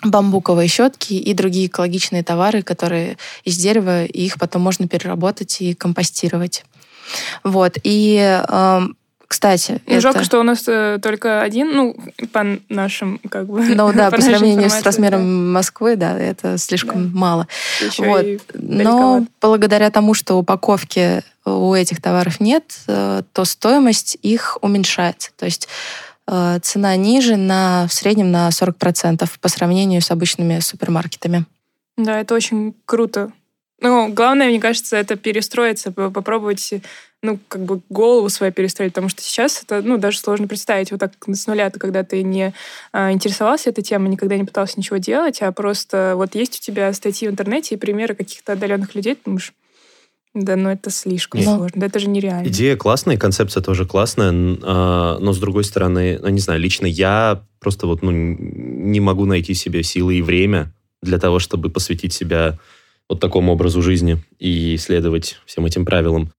бамбуковые 0.03 0.67
щетки 0.67 1.13
и 1.13 1.33
другие 1.33 1.67
экологичные 1.67 2.23
товары, 2.23 2.61
которые 2.61 3.17
из 3.43 3.57
дерева, 3.57 4.05
и 4.05 4.25
их 4.25 4.39
потом 4.39 4.61
можно 4.61 4.87
переработать 4.87 5.61
и 5.61 5.73
компостировать. 5.73 6.63
Вот. 7.43 7.77
И 7.83 8.17
эм, 8.49 8.95
Кстати, 9.31 9.81
Ну, 9.87 9.93
это- 9.93 10.01
жалко, 10.01 10.23
что 10.25 10.41
у 10.41 10.43
нас 10.43 10.67
э, 10.67 10.99
только 11.01 11.41
один, 11.41 11.71
ну, 11.73 11.95
по 12.33 12.45
нашим, 12.67 13.17
как 13.29 13.47
бы... 13.47 13.63
Ну 13.63 13.93
да, 13.93 14.09
по, 14.11 14.17
нашей 14.17 14.23
сравнению 14.23 14.69
с 14.69 14.81
размером 14.81 15.53
Москвы, 15.53 15.95
да, 15.95 16.19
это 16.19 16.57
слишком 16.57 17.11
мало. 17.13 17.47
да, 17.79 17.85
ещё 17.85 18.03
Вот. 18.03 18.25
и 18.25 18.39
Но 18.53 19.25
благодаря 19.39 19.89
тому, 19.89 20.15
что 20.15 20.35
упаковки 20.37 21.23
у 21.45 21.73
этих 21.73 22.01
товаров 22.01 22.41
нет, 22.41 22.65
э, 22.87 23.21
то 23.31 23.45
стоимость 23.45 24.17
их 24.21 24.57
уменьшается. 24.59 25.29
То 25.37 25.45
есть 25.45 25.69
цена 26.61 26.95
ниже 26.95 27.35
на, 27.35 27.87
в 27.87 27.93
среднем 27.93 28.31
на 28.31 28.49
40% 28.49 29.29
по 29.39 29.49
сравнению 29.49 30.01
с 30.01 30.11
обычными 30.11 30.59
супермаркетами. 30.59 31.45
Да, 31.97 32.19
это 32.19 32.33
очень 32.35 32.73
круто. 32.85 33.31
Ну, 33.81 34.13
главное, 34.13 34.47
мне 34.47 34.59
кажется, 34.59 34.95
это 34.95 35.15
перестроиться, 35.15 35.91
попробовать, 35.91 36.71
ну, 37.23 37.39
как 37.47 37.61
бы 37.63 37.81
голову 37.89 38.29
свою 38.29 38.53
перестроить, 38.53 38.93
потому 38.93 39.09
что 39.09 39.23
сейчас 39.23 39.63
это, 39.63 39.81
ну, 39.81 39.97
даже 39.97 40.19
сложно 40.19 40.47
представить 40.47 40.91
вот 40.91 40.99
так 40.99 41.13
с 41.27 41.47
нуля, 41.47 41.69
ты, 41.71 41.79
когда 41.79 42.03
ты 42.03 42.21
не 42.21 42.53
а, 42.91 43.11
интересовался 43.11 43.71
этой 43.71 43.83
темой, 43.83 44.09
никогда 44.09 44.37
не 44.37 44.43
пытался 44.43 44.75
ничего 44.77 44.97
делать, 44.97 45.41
а 45.41 45.51
просто 45.51 46.13
вот 46.15 46.35
есть 46.35 46.59
у 46.59 46.61
тебя 46.61 46.93
статьи 46.93 47.27
в 47.27 47.31
интернете 47.31 47.73
и 47.73 47.77
примеры 47.77 48.13
каких-то 48.13 48.53
отдаленных 48.53 48.93
людей, 48.93 49.15
ты 49.15 49.21
думаешь, 49.25 49.51
да, 50.33 50.55
ну 50.55 50.69
это 50.69 50.89
слишком 50.89 51.41
Нет. 51.41 51.49
сложно, 51.49 51.81
да 51.81 51.87
это 51.87 51.99
же 51.99 52.07
нереально. 52.07 52.47
Идея 52.47 52.77
классная, 52.77 53.17
концепция 53.17 53.61
тоже 53.61 53.85
классная, 53.85 54.31
а, 54.63 55.17
но 55.19 55.33
с 55.33 55.39
другой 55.39 55.65
стороны, 55.65 56.19
ну, 56.21 56.29
не 56.29 56.39
знаю, 56.39 56.59
лично 56.59 56.85
я 56.85 57.43
просто 57.59 57.85
вот 57.85 58.01
ну, 58.01 58.11
не 58.11 58.99
могу 58.99 59.25
найти 59.25 59.53
себе 59.53 59.83
силы 59.83 60.15
и 60.15 60.21
время 60.21 60.73
для 61.01 61.19
того, 61.19 61.39
чтобы 61.39 61.69
посвятить 61.69 62.13
себя 62.13 62.57
вот 63.09 63.19
такому 63.19 63.51
образу 63.51 63.81
жизни 63.81 64.23
и 64.39 64.77
следовать 64.77 65.39
всем 65.45 65.65
этим 65.65 65.85
правилам. 65.85 66.31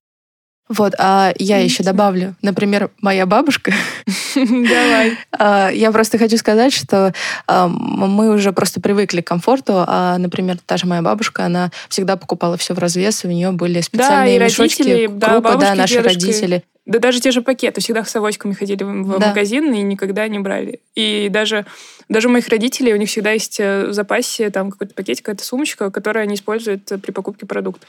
Вот, 0.69 0.95
а 0.99 1.33
я 1.39 1.59
еще 1.59 1.83
добавлю, 1.83 2.35
например, 2.41 2.91
моя 3.01 3.27
бабушка. 3.27 3.73
Давай. 4.35 5.19
А, 5.33 5.69
Я 5.71 5.93
просто 5.93 6.19
хочу 6.19 6.37
сказать, 6.39 6.73
что 6.73 7.13
а, 7.47 7.69
мы 7.69 8.31
уже 8.35 8.53
просто 8.53 8.81
привыкли 8.81 9.21
к 9.21 9.27
комфорту. 9.27 9.85
А, 9.87 10.17
например, 10.19 10.57
та 10.65 10.77
же 10.79 10.87
моя 10.87 11.03
бабушка, 11.03 11.45
она 11.45 11.71
всегда 11.89 12.17
покупала 12.17 12.57
все 12.57 12.75
в 12.75 12.79
развес, 12.79 13.25
у 13.25 13.29
нее 13.29 13.51
были 13.53 13.81
специальные 13.81 14.39
мешочки, 14.39 14.83
родители, 14.83 15.07
да, 15.09 15.27
крупа, 15.29 15.51
да, 15.51 15.57
бабушки, 15.57 15.77
наши 15.79 15.95
дедушки. 15.95 16.15
родители. 16.17 16.63
Да 16.87 16.99
даже 16.99 17.21
те 17.21 17.31
же 17.31 17.43
пакеты. 17.43 17.81
Всегда 17.81 18.05
с 18.05 18.17
авоськами 18.17 18.55
ходили 18.55 18.83
в 18.83 19.03
в 19.05 19.19
Да. 19.19 19.29
магазин 19.29 19.73
и 19.73 19.83
никогда 19.83 20.27
не 20.27 20.39
брали. 20.39 20.81
И 20.97 21.29
даже, 21.31 21.65
даже 22.09 22.29
у 22.29 22.31
моих 22.33 22.49
родителей, 22.49 22.93
у 22.93 22.97
них 22.97 23.09
всегда 23.09 23.31
есть 23.33 23.61
э, 23.61 23.87
в 23.89 23.93
запасе 23.93 24.51
там 24.51 24.71
какой-то 24.73 24.95
пакетик, 24.95 25.25
какая-то 25.27 25.45
сумочка, 25.45 25.91
которую 25.91 26.23
они 26.25 26.35
используют 26.35 26.91
э, 26.91 26.99
при 26.99 27.13
покупке 27.13 27.47
продуктов. 27.47 27.89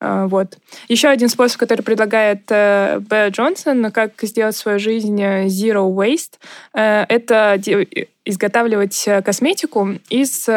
А, 0.00 0.26
Вот. 0.26 0.58
Еще 0.88 1.08
один 1.08 1.28
способ, 1.28 1.58
который 1.58 1.82
предлагает 1.82 2.42
э, 2.50 2.98
Б. 3.00 3.28
Джонсон, 3.30 3.90
как 3.90 4.12
сделать 4.22 4.56
свою 4.56 4.78
жизнь 4.78 5.20
э, 5.22 5.46
zero 5.46 5.92
waste, 5.94 6.34
э, 6.74 7.04
это 7.08 7.60
изготавливать 8.24 9.08
косметику 9.24 9.94
из 10.08 10.48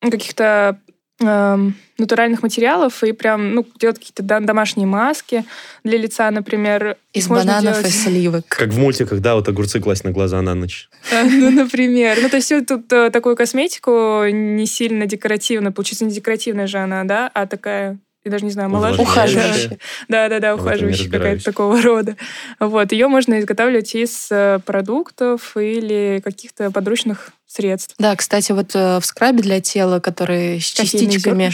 каких-то 0.00 0.78
эм, 1.20 1.74
натуральных 1.98 2.42
материалов 2.42 3.04
и 3.04 3.12
прям 3.12 3.54
ну, 3.54 3.66
делать 3.78 3.98
какие-то 3.98 4.22
домашние 4.40 4.86
маски 4.86 5.44
для 5.84 5.98
лица, 5.98 6.30
например. 6.30 6.96
Из 7.12 7.28
можно 7.28 7.52
бананов 7.52 7.80
и 7.80 7.82
делать- 7.82 7.94
сливок. 7.94 8.44
Как 8.48 8.70
в 8.70 8.78
мультиках, 8.78 9.20
да, 9.20 9.34
вот 9.34 9.46
огурцы 9.48 9.80
класть 9.80 10.04
на 10.04 10.12
глаза 10.12 10.40
на 10.40 10.54
ночь. 10.54 10.88
Ну, 11.12 11.50
например. 11.50 12.16
Ну, 12.22 12.28
то 12.30 12.36
есть 12.36 12.52
тут 12.66 12.88
такую 12.88 13.36
косметику 13.36 14.24
не 14.30 14.66
сильно 14.66 15.04
декоративно. 15.06 15.72
Получится 15.72 16.04
не 16.06 16.12
декоративная 16.12 16.66
же 16.66 16.78
она, 16.78 17.04
да, 17.04 17.30
а 17.34 17.46
такая, 17.46 17.98
я 18.24 18.30
даже 18.30 18.44
не 18.44 18.50
знаю, 18.50 18.66
омолаживающая. 18.66 19.12
Ухаживающая. 19.12 19.78
Да, 20.08 20.28
да, 20.28 20.40
да, 20.40 20.54
ухаживающая 20.54 21.10
какая-то 21.10 21.44
такого 21.44 21.80
рода. 21.80 22.16
Вот. 22.58 22.92
Ее 22.92 23.08
можно 23.08 23.40
изготавливать 23.40 23.94
из 23.94 24.28
э, 24.30 24.58
продуктов 24.64 25.56
или 25.56 26.20
каких-то 26.22 26.70
подручных 26.70 27.30
средств. 27.46 27.94
Да, 27.98 28.14
кстати, 28.14 28.52
вот 28.52 28.74
э, 28.74 29.00
в 29.00 29.04
скрабе 29.04 29.42
для 29.42 29.60
тела, 29.60 30.00
который 30.00 30.60
с 30.60 30.72
Кофейные 30.74 31.10
частичками... 31.10 31.50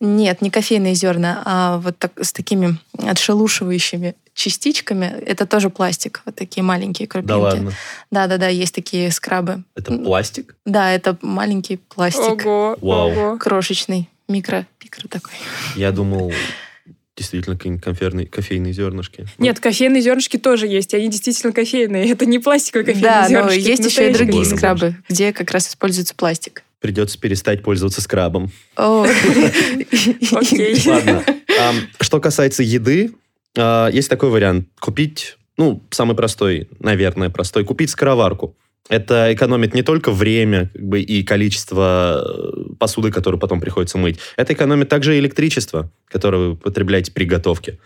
Нет, 0.00 0.42
не 0.42 0.50
кофейные 0.50 0.94
зерна, 0.94 1.42
а 1.44 1.78
вот 1.78 1.98
так, 1.98 2.12
с 2.20 2.32
такими 2.32 2.76
отшелушивающими 2.98 4.16
частичками. 4.34 5.06
Это 5.26 5.46
тоже 5.46 5.68
пластик, 5.68 6.22
вот 6.24 6.36
такие 6.36 6.62
маленькие 6.62 7.06
крупинки. 7.06 7.28
Да 7.28 7.38
ладно. 7.38 7.72
Да-да-да, 8.10 8.48
есть 8.48 8.74
такие 8.74 9.10
скрабы. 9.10 9.64
Это 9.74 9.92
пластик? 9.92 10.56
Да, 10.64 10.92
это 10.92 11.18
маленький 11.22 11.76
пластик, 11.76 12.46
Ого, 12.46 12.76
Вау. 12.80 13.10
ого. 13.10 13.36
крошечный, 13.38 14.08
микро, 14.28 14.66
микро 14.82 15.08
такой. 15.08 15.32
Я 15.76 15.92
думал, 15.92 16.32
действительно, 17.16 17.56
какие-нибудь 17.56 17.84
конферные- 17.84 18.26
кофейные 18.26 18.72
зернышки. 18.72 19.26
Нет, 19.38 19.60
кофейные 19.60 20.02
зернышки 20.02 20.36
тоже 20.36 20.66
есть, 20.66 20.94
они 20.94 21.08
действительно 21.08 21.52
кофейные. 21.52 22.10
Это 22.10 22.26
не 22.26 22.38
пластиковые 22.38 22.86
кофейные 22.86 23.10
да, 23.10 23.22
но 23.22 23.28
зернышки. 23.28 23.60
это 23.60 23.68
есть 23.70 23.84
еще 23.86 24.10
и 24.10 24.14
другие 24.14 24.44
Боже, 24.44 24.56
скрабы, 24.56 24.96
где 25.08 25.32
как 25.32 25.50
раз 25.50 25.68
используется 25.68 26.14
пластик. 26.14 26.62
Придется 26.80 27.18
перестать 27.18 27.62
пользоваться 27.62 28.00
скрабом. 28.00 28.52
Окей. 28.76 30.76
Ладно. 30.86 31.24
Что 32.00 32.20
касается 32.20 32.62
еды, 32.62 33.12
а, 33.56 33.88
есть 33.88 34.08
такой 34.08 34.30
вариант. 34.30 34.68
Купить, 34.78 35.38
ну, 35.56 35.82
самый 35.90 36.14
простой, 36.14 36.68
наверное, 36.78 37.30
простой, 37.30 37.64
купить 37.64 37.90
скороварку. 37.90 38.54
Это 38.88 39.32
экономит 39.32 39.74
не 39.74 39.82
только 39.82 40.10
время 40.10 40.70
как 40.72 40.82
бы, 40.82 41.00
и 41.00 41.22
количество 41.22 42.24
э, 42.24 42.74
посуды, 42.78 43.10
которую 43.10 43.38
потом 43.38 43.60
приходится 43.60 43.98
мыть. 43.98 44.18
Это 44.36 44.54
экономит 44.54 44.88
также 44.88 45.18
электричество, 45.18 45.90
которое 46.06 46.50
вы 46.50 46.56
потребляете 46.56 47.12
при 47.12 47.24
готовке. 47.24 47.78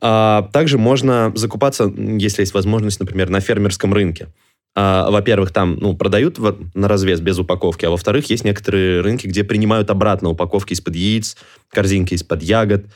А 0.00 0.48
также 0.52 0.78
можно 0.78 1.32
закупаться, 1.34 1.84
если 1.84 2.42
есть 2.42 2.54
возможность, 2.54 3.00
например, 3.00 3.30
на 3.30 3.40
фермерском 3.40 3.94
рынке. 3.94 4.28
А, 4.74 5.10
во-первых, 5.10 5.52
там 5.52 5.76
ну, 5.76 5.96
продают 5.96 6.38
во- 6.38 6.58
на 6.74 6.88
развес 6.88 7.20
без 7.20 7.38
упаковки, 7.38 7.84
а 7.84 7.90
во-вторых, 7.90 8.28
есть 8.30 8.44
некоторые 8.44 9.00
рынки, 9.00 9.26
где 9.26 9.44
принимают 9.44 9.90
обратно 9.90 10.30
упаковки 10.30 10.72
из-под 10.72 10.96
яиц, 10.96 11.36
корзинки 11.68 12.14
из-под 12.14 12.42
ягод. 12.42 12.86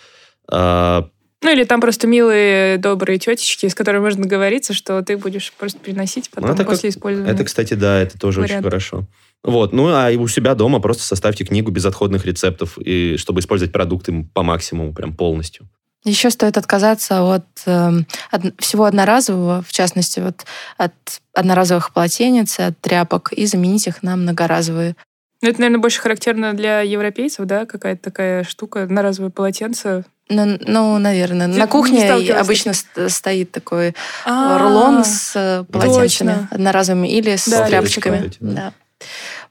А, 0.50 1.08
Ну 1.46 1.52
или 1.52 1.62
там 1.62 1.80
просто 1.80 2.08
милые, 2.08 2.76
добрые 2.76 3.20
тетечки, 3.20 3.68
с 3.68 3.74
которыми 3.76 4.02
можно 4.02 4.24
договориться, 4.24 4.74
что 4.74 5.00
ты 5.02 5.16
будешь 5.16 5.52
просто 5.52 5.78
приносить 5.78 6.28
потом 6.28 6.48
Ну, 6.48 6.54
это 6.56 6.64
как- 6.64 6.72
после 6.72 6.88
использования. 6.90 7.32
это, 7.32 7.44
кстати, 7.44 7.74
да, 7.74 8.00
это 8.00 8.18
тоже 8.18 8.40
очень 8.40 8.48
Вариант. 8.48 8.64
хорошо. 8.66 9.04
Вот, 9.44 9.72
ну 9.72 9.94
а 9.94 10.10
и 10.10 10.16
у 10.16 10.26
себя 10.26 10.56
дома 10.56 10.80
просто 10.80 11.04
составьте 11.04 11.44
книгу 11.44 11.70
безотходных 11.70 12.26
рецептов, 12.26 12.76
и 12.78 13.16
чтобы 13.16 13.38
использовать 13.38 13.72
продукты 13.72 14.26
по 14.34 14.42
максимуму, 14.42 14.92
прям 14.92 15.14
полностью. 15.14 15.68
Еще 16.02 16.30
стоит 16.30 16.56
отказаться 16.58 17.22
от 17.22 17.46
эм, 17.66 18.08
од- 18.32 18.60
всего 18.60 18.86
одноразового, 18.86 19.62
в 19.62 19.72
частности, 19.72 20.18
вот 20.18 20.44
от 20.78 20.94
одноразовых 21.32 21.92
полотенец, 21.92 22.58
от 22.58 22.80
тряпок, 22.80 23.32
и 23.32 23.46
заменить 23.46 23.86
их 23.86 24.02
на 24.02 24.16
многоразовые. 24.16 24.96
Ну, 25.42 25.48
это, 25.50 25.60
наверное, 25.60 25.80
больше 25.80 26.00
характерно 26.00 26.54
для 26.54 26.80
европейцев, 26.80 27.46
да, 27.46 27.66
какая-то 27.66 28.02
такая 28.02 28.42
штука, 28.42 28.86
на 28.88 29.02
разовое 29.02 29.30
полотенце. 29.30 30.04
Ну, 30.28 30.58
ну, 30.66 30.98
наверное. 30.98 31.46
Ты 31.46 31.54
На 31.58 31.64
не 31.64 31.66
кухне 31.70 32.12
обычно 32.12 32.72
ст- 32.74 33.08
стоит 33.10 33.52
такой 33.52 33.94
А, 34.24 34.58
рулон 34.58 35.04
с 35.04 35.32
э, 35.36 35.64
полотенцами 35.70 36.02
точно. 36.32 36.48
одноразовыми 36.50 37.06
или 37.08 37.36
с 37.36 37.46
Да, 37.48 37.66
тряпочками. 37.66 38.26
эти, 38.26 38.36
да. 38.40 38.52
Да. 38.52 38.72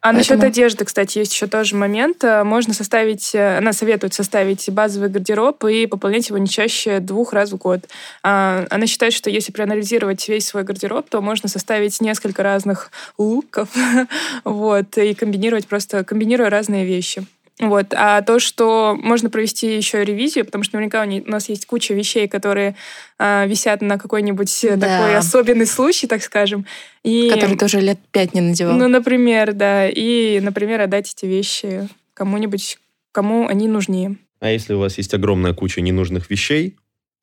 А 0.01 0.11
насчет 0.11 0.31
Поэтому- 0.31 0.49
одежды, 0.51 0.85
кстати, 0.85 1.17
есть 1.19 1.33
еще 1.33 1.47
тоже 1.47 1.75
момент. 1.75 2.23
Э, 2.23 2.43
Можно 2.43 2.73
составить, 2.73 3.33
э, 3.33 3.57
она 3.57 3.71
советует 3.73 4.13
составить 4.13 4.69
базовый 4.69 5.09
гардероб 5.09 5.63
и 5.63 5.85
пополнять 5.87 6.27
его 6.27 6.37
не 6.37 6.47
чаще 6.49 6.99
двух 6.99 7.31
раз 7.33 7.51
в 7.51 7.55
год. 7.57 7.81
А, 8.21 8.65
Она 8.69 8.85
считает, 8.85 9.13
что 9.13 9.29
если 9.29 9.51
проанализировать 9.53 10.27
весь 10.27 10.45
свой 10.47 10.63
гардероб, 10.63 11.09
то 11.09 11.21
можно 11.21 11.47
составить 11.47 12.01
несколько 12.01 12.43
разных 12.43 12.91
луков, 13.17 13.69
вот, 14.43 14.97
и 14.97 15.13
комбинировать 15.13 15.67
просто, 15.67 16.03
комбинируя 16.03 16.49
разные 16.49 16.85
вещи. 16.85 17.25
Вот. 17.59 17.93
А 17.95 18.21
то, 18.21 18.39
что 18.39 18.97
можно 19.01 19.29
провести 19.29 19.77
еще 19.77 20.03
ревизию, 20.03 20.45
потому 20.45 20.63
что 20.63 20.75
наверняка 20.75 21.03
у 21.03 21.31
нас 21.31 21.47
есть 21.47 21.65
куча 21.65 21.93
вещей, 21.93 22.27
которые 22.27 22.75
а, 23.17 23.45
висят 23.45 23.81
на 23.81 23.97
какой-нибудь 23.97 24.63
э, 24.65 24.75
Да. 24.75 24.87
такой 24.87 25.15
особенный 25.15 25.65
случай, 25.65 26.05
так 26.05 26.21
скажем. 26.21 26.65
И... 27.03 27.29
Который 27.29 27.55
ты 27.55 27.65
уже 27.65 27.79
лет 27.79 27.99
пять 28.11 28.33
не 28.33 28.41
надевал. 28.41 28.75
Ну, 28.75 28.89
например, 28.89 29.53
да. 29.53 29.87
И, 29.87 30.39
например, 30.41 30.81
отдать 30.81 31.13
эти 31.13 31.25
вещи 31.25 31.87
кому-нибудь, 32.13 32.77
кому 33.13 33.47
они 33.47 33.67
нужнее. 33.69 34.17
А 34.41 34.49
если 34.49 34.73
у 34.73 34.79
вас 34.79 34.97
есть 34.97 35.13
огромная 35.13 35.53
куча 35.53 35.79
ненужных 35.79 36.29
вещей, 36.29 36.75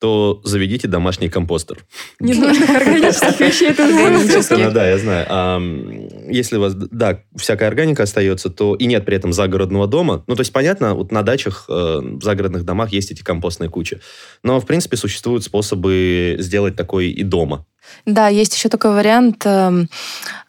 то 0.03 0.41
заведите 0.43 0.89
домашний 0.89 1.29
компостер. 1.29 1.85
Ненужных 2.19 2.69
органических 2.75 3.39
вещей 3.39 3.69
это 3.69 3.83
Естественно, 3.83 4.69
да, 4.69 4.85
я 4.85 4.97
знаю. 4.97 6.09
Если 6.29 6.57
у 6.57 6.59
вас, 6.59 6.73
да, 6.75 7.21
всякая 7.37 7.69
органика 7.69 8.03
остается, 8.03 8.49
то 8.49 8.75
и 8.75 8.85
нет 8.85 9.05
при 9.05 9.15
этом 9.15 9.31
загородного 9.31 9.87
дома. 9.87 10.21
Ну, 10.27 10.35
то 10.35 10.41
есть, 10.41 10.51
понятно, 10.51 10.93
вот 10.93 11.13
на 11.13 11.23
дачах, 11.23 11.67
э, 11.69 12.01
в 12.03 12.21
загородных 12.21 12.65
домах 12.65 12.91
есть 12.91 13.11
эти 13.11 13.23
компостные 13.23 13.69
кучи. 13.69 14.01
Но, 14.43 14.59
в 14.59 14.65
принципе, 14.65 14.97
существуют 14.97 15.45
способы 15.45 16.35
сделать 16.39 16.75
такой 16.75 17.07
и 17.07 17.23
дома. 17.23 17.65
Да, 18.05 18.27
есть 18.27 18.53
еще 18.57 18.67
такой 18.67 18.91
вариант, 18.91 19.45
эм, 19.45 19.87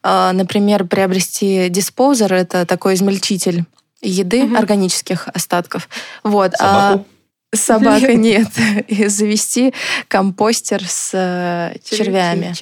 э, 0.02 0.30
например, 0.32 0.82
приобрести 0.88 1.68
диспозер, 1.68 2.34
это 2.34 2.66
такой 2.66 2.94
измельчитель 2.94 3.66
еды 4.02 4.52
органических 4.56 5.28
остатков. 5.28 5.88
Вот. 6.24 6.54
а- 6.58 6.90
Собаку? 6.90 7.06
Собака 7.54 8.14
нет. 8.14 8.48
И 8.88 9.06
завести 9.06 9.74
компостер 10.08 10.82
с 10.86 11.10
э, 11.12 11.76
червями. 11.84 12.54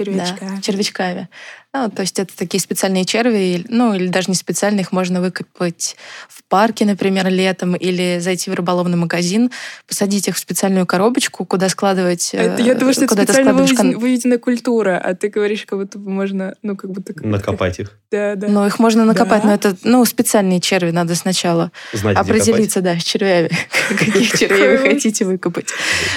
Да, 0.44 0.60
червячками. 0.60 1.28
Ну, 1.74 1.88
то 1.90 2.02
есть 2.02 2.18
это 2.18 2.36
такие 2.36 2.60
специальные 2.60 3.06
черви, 3.06 3.64
ну 3.68 3.94
или 3.94 4.08
даже 4.08 4.28
не 4.28 4.34
специальные, 4.34 4.82
их 4.82 4.92
можно 4.92 5.22
выкопать 5.22 5.96
в 6.28 6.44
парке, 6.44 6.84
например, 6.84 7.28
летом, 7.28 7.74
или 7.74 8.18
зайти 8.20 8.50
в 8.50 8.54
рыболовный 8.54 8.98
магазин, 8.98 9.50
посадить 9.88 10.28
их 10.28 10.36
в 10.36 10.38
специальную 10.38 10.84
коробочку, 10.84 11.46
куда 11.46 11.70
складывать... 11.70 12.34
Это, 12.34 12.60
я 12.60 12.74
думаю, 12.74 12.92
что 12.92 13.04
это 13.04 13.14
специально 13.22 13.54
кон- 13.74 13.98
выведена 13.98 14.36
культура, 14.38 14.98
а 15.02 15.14
ты 15.14 15.28
говоришь, 15.30 15.64
как 15.64 15.78
будто 15.78 15.98
бы 15.98 16.10
можно, 16.10 16.54
ну, 16.62 16.76
как 16.76 16.90
будто... 16.90 17.14
Накопать 17.26 17.78
их. 17.78 17.98
Да, 18.10 18.34
да. 18.34 18.48
Но 18.48 18.66
их 18.66 18.78
можно 18.78 19.06
накопать, 19.06 19.40
Да. 19.40 19.48
но 19.48 19.54
это, 19.54 19.76
ну, 19.82 20.04
специальные 20.04 20.60
черви 20.60 20.90
надо 20.90 21.14
сначала 21.14 21.72
Знать, 21.94 22.18
определиться, 22.18 22.82
да, 22.82 22.98
с 22.98 23.02
червями. 23.02 23.50
Каких 23.88 24.38
червей 24.38 24.76
вы 24.76 24.78
хотите 24.90 25.24
выкопать. 25.24 25.68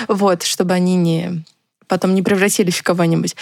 Вот, 0.10 0.44
чтобы 0.44 0.74
они 0.74 0.98
не 0.98 1.46
потом 1.88 2.14
не 2.14 2.22
превратились 2.22 2.76
в 2.76 2.84
кого-нибудь. 2.84 3.36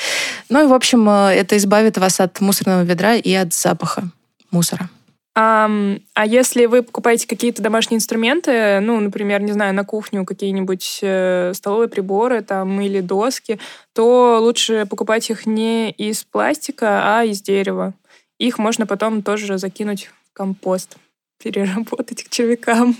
Ну 0.50 0.64
и, 0.64 0.68
в 0.68 0.74
общем, 0.74 1.08
э, 1.10 1.34
это 1.34 1.58
избавит 1.58 1.98
вас 1.98 2.20
от 2.20 2.40
мусорного 2.42 2.84
ведра 2.84 3.16
и 3.16 3.34
от 3.34 3.54
запаха 3.54 4.04
мусора. 4.52 4.90
Ам, 5.36 6.00
а 6.14 6.28
если 6.28 6.68
вы 6.68 6.84
покупаете 6.84 7.28
какие-то 7.28 7.64
домашние 7.64 7.98
инструменты, 7.98 8.80
ну, 8.82 9.00
например, 9.00 9.42
не 9.42 9.52
знаю, 9.52 9.74
на 9.74 9.84
кухню 9.84 10.26
какие-нибудь 10.26 11.00
э, 11.02 11.54
столовые 11.56 11.90
приборы 11.90 12.44
там 12.44 12.80
или 12.80 13.02
доски, 13.02 13.60
то 13.94 14.38
лучше 14.40 14.86
покупать 14.86 15.32
их 15.32 15.48
не 15.48 15.90
из 15.90 16.24
пластика, 16.24 17.18
а 17.18 17.24
из 17.24 17.42
дерева. 17.42 17.96
Их 18.38 18.60
можно 18.60 18.86
потом 18.86 19.24
тоже 19.24 19.58
закинуть 19.58 20.12
в 20.30 20.34
компост, 20.34 20.98
переработать 21.42 22.24
к 22.24 22.30
червякам. 22.30 22.96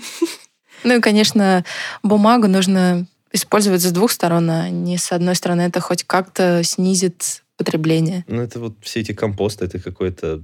Ну 0.82 0.96
и, 0.96 1.00
конечно, 1.00 1.64
бумагу 2.02 2.48
нужно 2.48 3.06
использовать 3.34 3.82
с 3.82 3.92
двух 3.92 4.12
сторон, 4.12 4.48
а 4.48 4.70
не 4.70 4.96
с 4.96 5.12
одной 5.12 5.34
стороны. 5.34 5.62
Это 5.62 5.80
хоть 5.80 6.04
как-то 6.04 6.62
снизит 6.62 7.42
потребление. 7.56 8.24
Ну, 8.28 8.40
это 8.40 8.60
вот 8.60 8.76
все 8.80 9.00
эти 9.00 9.12
компосты, 9.12 9.66
это 9.66 9.78
какое-то... 9.78 10.42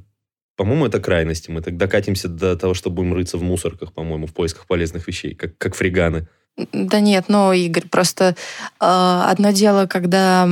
По-моему, 0.57 0.87
это 0.87 1.01
крайности. 1.01 1.51
Мы 1.51 1.63
так 1.63 1.79
докатимся 1.79 2.29
до 2.29 2.55
того, 2.57 2.75
что 2.75 2.91
будем 2.91 3.15
рыться 3.15 3.39
в 3.39 3.43
мусорках, 3.43 3.95
по-моему, 3.95 4.27
в 4.27 4.35
поисках 4.35 4.67
полезных 4.67 5.07
вещей, 5.09 5.35
как, 5.35 5.57
как 5.57 5.75
фриганы. 5.75 6.29
Да 6.73 7.01
нет, 7.01 7.27
ну, 7.29 7.53
Игорь, 7.53 7.89
просто 7.89 8.25
э, 8.25 8.35
одно 8.81 9.53
дело, 9.53 9.87
когда 9.87 10.49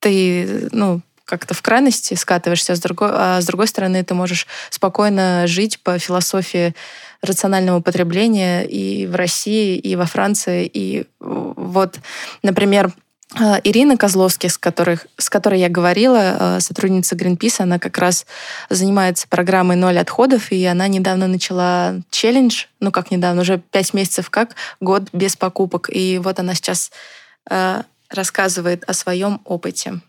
ты, 0.00 0.68
ну, 0.72 1.02
как-то 1.24 1.54
в 1.54 1.62
крайности 1.62 2.14
скатываешься, 2.14 2.72
а 2.72 2.76
с, 2.76 2.80
другой, 2.80 3.10
а 3.12 3.40
с 3.40 3.46
другой 3.46 3.66
стороны 3.66 4.02
ты 4.04 4.14
можешь 4.14 4.46
спокойно 4.70 5.46
жить 5.46 5.80
по 5.80 5.98
философии 5.98 6.74
рационального 7.22 7.80
потребления 7.80 8.64
и 8.64 9.06
в 9.06 9.14
России, 9.14 9.76
и 9.76 9.96
во 9.96 10.06
Франции. 10.06 10.68
И 10.72 11.06
вот, 11.20 12.00
например, 12.42 12.92
э, 13.38 13.60
Ирина 13.62 13.96
Козловский, 13.96 14.50
с, 14.50 14.58
которых, 14.58 15.06
с 15.16 15.30
которой 15.30 15.60
я 15.60 15.68
говорила, 15.68 16.56
э, 16.56 16.60
сотрудница 16.60 17.14
Greenpeace, 17.14 17.62
она 17.62 17.78
как 17.78 17.96
раз 17.98 18.26
занимается 18.68 19.28
программой 19.28 19.76
«Ноль 19.76 19.98
отходов», 19.98 20.50
и 20.50 20.64
она 20.64 20.88
недавно 20.88 21.28
начала 21.28 21.94
челлендж, 22.10 22.64
ну 22.80 22.90
как 22.90 23.10
недавно, 23.12 23.42
уже 23.42 23.58
пять 23.58 23.94
месяцев 23.94 24.28
как, 24.28 24.56
год 24.80 25.04
без 25.12 25.36
покупок. 25.36 25.88
И 25.92 26.18
вот 26.18 26.40
она 26.40 26.54
сейчас 26.54 26.90
э, 27.48 27.82
рассказывает 28.10 28.82
о 28.88 28.92
своем 28.94 29.40
опыте. 29.44 30.00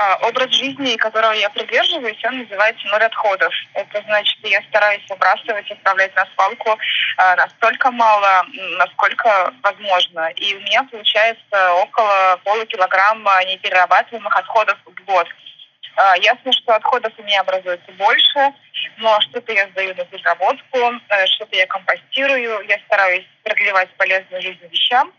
А, 0.00 0.16
Образ 0.26 0.50
жизни, 0.50 0.96
которого 0.96 1.32
я 1.32 1.50
придерживаюсь, 1.50 2.24
он 2.24 2.38
называется 2.38 2.86
ноль 2.88 3.02
отходов. 3.02 3.52
Это 3.74 4.02
значит, 4.06 4.38
я 4.44 4.62
стараюсь 4.62 5.02
выбрасывать, 5.10 5.70
отправлять 5.70 6.14
на 6.16 6.26
свалку 6.34 6.78
а, 7.18 7.36
настолько 7.36 7.90
мало, 7.90 8.46
насколько 8.78 9.52
возможно. 9.62 10.30
И 10.36 10.54
у 10.54 10.60
меня 10.60 10.84
получается 10.84 11.74
около 11.74 12.40
полукилограмма 12.44 13.44
неперерабатываемых 13.44 14.34
отходов 14.34 14.78
в 14.86 15.04
год. 15.04 15.28
А, 15.96 16.16
Ясно, 16.16 16.50
что 16.52 16.76
отходов 16.76 17.12
у 17.18 17.22
меня 17.22 17.42
образуется 17.42 17.92
больше, 17.92 18.54
но 18.96 19.20
что-то 19.20 19.52
я 19.52 19.68
сдаю 19.68 19.94
на 19.96 20.04
переработку, 20.06 20.78
э, 20.78 21.26
что-то 21.26 21.56
я 21.56 21.66
компостирую, 21.66 22.66
я 22.66 22.78
стараюсь 22.86 23.26
продлевать 23.42 23.90
полезную 23.98 24.40
жизнь 24.40 24.66
вещам. 24.70 25.12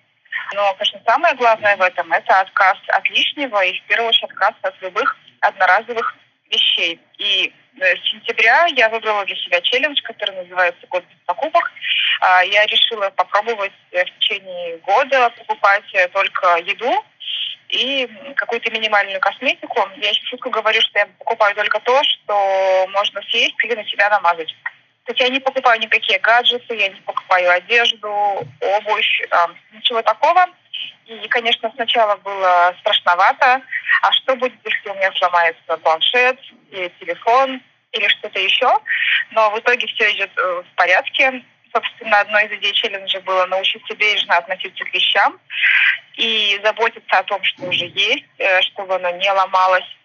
Но, 0.54 0.74
конечно, 0.74 1.02
самое 1.06 1.36
главное 1.36 1.78
в 1.78 1.82
этом– 1.82 2.12
это 2.14 2.40
отказ 2.40 2.78
от 2.88 3.10
лишнего 3.10 3.64
и, 3.64 3.80
в 3.80 3.84
первую 3.84 4.10
очередь, 4.10 4.32
отказ 4.32 4.54
от 4.62 4.82
любых 4.82 5.18
одноразовых 5.42 6.16
вещей. 6.50 7.00
И 7.18 7.54
э, 7.80 7.96
с 7.96 8.10
сентября 8.12 8.66
я 8.76 8.90
выбрала 8.90 9.26
для 9.26 9.36
себя 9.36 9.62
челлендж, 9.62 10.02
который 10.04 10.36
называется 10.36 10.86
«Год 10.88 11.04
без 11.06 11.18
покупок». 11.26 11.72
А, 12.22 12.44
Я 12.44 12.66
решила 12.68 13.10
попробовать 13.12 13.72
э, 13.92 14.04
в 14.06 14.20
течение 14.20 14.78
года 14.78 15.30
покупать 15.32 15.84
э, 15.94 16.08
только 16.10 16.58
еду 16.58 17.04
и 17.70 18.08
какую-то 18.36 18.70
минимальную 18.72 19.20
косметику. 19.20 19.90
Я 19.98 20.10
еще 20.10 20.24
шутку 20.26 20.50
говорю, 20.50 20.82
что 20.82 21.00
я 21.00 21.06
покупаю 21.18 21.56
только 21.56 21.80
то, 21.80 22.04
что 22.04 22.88
можно 22.90 23.22
съесть 23.24 23.56
или 23.64 23.76
на 23.76 23.86
себя 23.86 24.10
намазать. 24.10 24.54
Есть 25.12 25.20
я 25.20 25.30
не 25.30 25.42
покупаю 25.42 25.82
никакие 25.82 26.20
гаджеты, 26.20 26.74
я 26.74 26.88
не 26.88 27.02
покупаю 27.02 27.52
одежду, 27.52 28.08
обувь, 28.62 29.22
ничего 29.74 30.02
такого. 30.04 30.48
И, 31.06 31.28
конечно, 31.28 31.70
сначала 31.76 32.16
было 32.18 32.74
страшновато. 32.80 33.62
А 34.04 34.12
что 34.14 34.38
будет, 34.38 34.54
если 34.64 34.90
у 34.90 34.96
меня 34.96 35.12
сломается 35.18 35.78
планшет 35.84 36.40
или 36.72 36.90
телефон 37.02 37.62
или 37.92 38.08
что-то 38.08 38.40
еще? 38.40 38.80
Но 39.32 39.50
в 39.50 39.60
итоге 39.60 39.86
все 39.88 40.14
идет 40.14 40.32
э, 40.38 40.64
в 40.64 40.76
порядке. 40.76 41.44
Собственно, 41.74 42.22
одной 42.22 42.46
из 42.46 42.54
идей 42.54 42.72
челленджа 42.72 43.20
было 43.22 43.46
научиться 43.48 43.94
бережно 43.96 44.38
относиться 44.38 44.86
к 44.86 44.94
вещам 44.94 45.38
и 46.16 46.58
заботиться 46.64 47.18
о 47.18 47.24
том, 47.24 47.44
что 47.44 47.64
уже 47.64 47.86
есть, 47.88 48.26
э, 48.38 48.62
чтобы 48.62 48.96
оно 48.96 49.10
не 49.10 49.30
ломалось. 49.30 49.98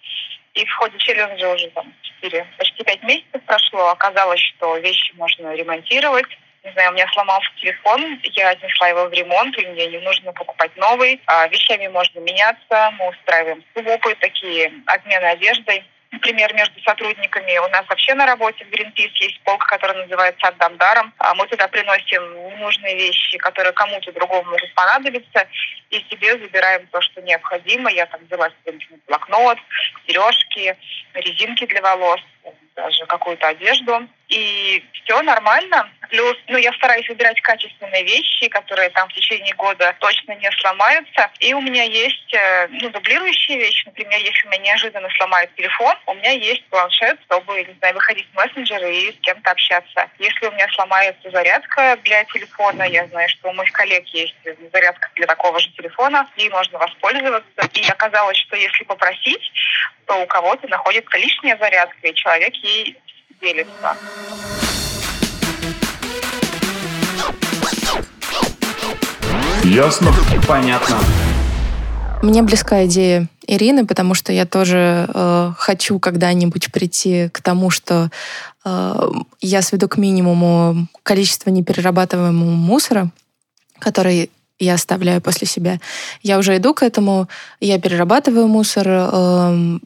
И 0.57 0.65
в 0.65 0.73
ходе 0.77 0.97
челленджа 0.99 1.53
уже 1.53 1.69
там 1.69 1.93
4, 2.21 2.47
почти 2.57 2.83
5 2.83 3.03
месяцев 3.03 3.43
прошло. 3.45 3.91
Оказалось, 3.91 4.41
что 4.41 4.79
вещи 4.79 5.13
можно 5.17 5.55
ремонтировать. 5.55 6.27
Не 6.65 6.73
знаю, 6.73 6.91
у 6.91 6.95
меня 6.95 7.07
сломался 7.13 7.49
телефон, 7.61 8.19
я 8.23 8.49
отнесла 8.49 8.89
его 8.89 9.05
в 9.05 9.13
ремонт, 9.13 9.57
и 9.59 9.67
мне 9.67 9.87
не 9.87 9.99
нужно 9.99 10.33
покупать 10.33 10.75
новый. 10.77 11.21
А 11.27 11.47
вещами 11.49 11.89
можно 11.89 12.21
меняться, 12.21 12.91
мы 12.99 13.11
устраиваем 13.11 13.63
свопы, 13.75 14.15
такие 14.17 14.73
обмены 14.87 15.27
одеждой. 15.27 15.85
Например, 16.13 16.53
между 16.55 16.81
сотрудниками 16.83 17.59
у 17.59 17.69
нас 17.69 17.85
вообще 17.89 18.15
на 18.15 18.27
работе 18.27 18.65
в 18.65 18.69
Greenpeace 18.69 19.13
есть 19.21 19.41
полка, 19.43 19.67
которая 19.67 20.03
называется 20.03 20.49
«Отдам 20.49 20.77
даром». 20.77 21.13
А 21.19 21.35
Мы 21.35 21.47
туда 21.49 21.67
приносим 21.69 22.23
ненужные 22.51 22.97
вещи, 22.97 23.39
которые 23.39 23.73
кому-то 23.73 24.13
другому 24.13 24.45
могут 24.51 24.73
понадобиться, 24.75 25.49
и 25.91 26.01
себе 26.11 26.39
забираем 26.39 26.87
то, 26.89 27.01
что 27.01 27.21
необходимо. 27.23 27.91
Я 27.91 28.07
там 28.07 28.21
взяла 28.25 28.51
себе 28.51 28.79
блокнот, 29.07 29.59
сережки, 30.07 30.77
резинки 31.15 31.67
для 31.67 31.83
волос, 31.83 32.21
даже 32.75 33.07
какую-то 33.07 33.49
одежду. 33.49 34.07
И 34.29 34.85
все 34.93 35.23
нормально. 35.23 35.89
Плюс, 36.11 36.37
ну, 36.49 36.57
я 36.57 36.73
стараюсь 36.75 37.09
выбирать 37.09 37.41
качественные 37.41 38.05
вещи, 38.05 38.49
которые 38.49 38.91
там 38.91 39.09
в 39.09 39.13
течение 39.13 39.55
года 39.55 39.95
точно 39.99 40.33
не 40.33 40.51
сломаются. 40.53 41.31
И 41.41 41.53
у 41.55 41.61
меня 41.61 41.83
есть, 41.83 42.35
э, 42.35 42.69
ну, 42.69 42.91
дублирующие 42.91 43.59
вещи. 43.59 43.87
Например, 43.87 44.19
если 44.21 44.47
у 44.47 44.51
меня 44.51 44.63
неожиданно 44.63 45.09
сломает 45.17 45.55
телефон, 45.57 45.95
у 46.07 46.15
меня 46.15 46.31
есть 46.31 46.65
планшет, 46.67 47.19
чтобы, 47.25 47.63
не 47.63 47.75
знаю, 47.79 47.95
выходить 47.95 48.27
в 48.33 48.37
мессенджеры 48.37 48.95
и 48.95 49.13
с 49.13 49.21
кем-то 49.21 49.51
общаться. 49.51 50.11
Если 50.19 50.47
у 50.47 50.53
меня 50.53 50.69
сломается 50.75 51.31
зарядка 51.31 51.99
для 52.05 52.25
телефона, 52.25 52.85
я 52.85 53.07
знаю, 53.07 53.29
что 53.29 53.51
у 53.51 53.53
моих 53.53 53.73
коллег 53.73 54.07
есть 54.09 54.37
зарядка 54.73 55.11
для 55.17 55.27
такого 55.27 55.59
же 55.59 55.71
телефона, 55.71 56.29
ей 56.37 56.51
можно 56.51 56.79
воспользоваться. 56.79 57.69
И 57.75 57.89
оказалось, 57.89 58.39
что 58.39 58.57
если 58.57 58.85
попросить, 58.85 59.53
то 60.07 60.23
у 60.23 60.27
кого-то 60.27 60.69
находится 60.69 61.17
лишняя 61.19 61.57
зарядка, 61.57 62.09
и 62.09 62.15
человек 62.15 62.55
ей 62.57 62.97
делится. 63.41 63.97
Ясно? 69.65 70.13
Понятно. 70.47 70.97
Мне 72.23 72.43
близка 72.43 72.87
идея 72.87 73.29
Ирины, 73.47 73.87
потому 73.87 74.15
что 74.15 74.33
я 74.33 74.47
тоже 74.47 75.09
э, 75.13 75.53
хочу 75.57 75.99
когда-нибудь 75.99 76.73
прийти 76.73 77.29
к 77.29 77.41
тому, 77.43 77.71
что 77.71 78.11
э, 78.65 79.11
я 79.41 79.63
сведу 79.63 79.89
к 79.89 79.97
минимуму 79.97 80.89
количество 81.03 81.51
неперерабатываемого 81.51 82.51
мусора, 82.51 83.11
который 83.79 84.31
я 84.59 84.75
оставляю 84.75 85.21
после 85.21 85.47
себя. 85.47 85.79
Я 86.23 86.39
уже 86.39 86.57
иду 86.57 86.75
к 86.75 86.83
этому, 86.83 87.29
я 87.61 87.79
перерабатываю 87.79 88.49
мусор, 88.49 88.87
э, 88.89 89.79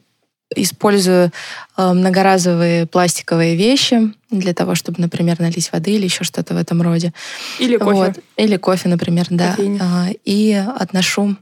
использую 0.55 1.31
э, 1.77 1.93
многоразовые 1.93 2.85
пластиковые 2.85 3.55
вещи 3.55 4.13
для 4.29 4.53
того, 4.53 4.75
чтобы, 4.75 5.01
например, 5.01 5.39
налить 5.39 5.71
воды 5.71 5.91
или 5.91 6.05
еще 6.05 6.23
что-то 6.23 6.53
в 6.53 6.57
этом 6.57 6.81
роде. 6.81 7.13
Или 7.59 7.77
кофе. 7.77 7.91
Вот. 7.93 8.19
Или 8.37 8.57
кофе, 8.57 8.89
например, 8.89 9.27
да. 9.29 9.51
Кофейня. 9.51 9.79
А, 9.81 10.07
И 10.25 10.53
отношу 10.53 11.35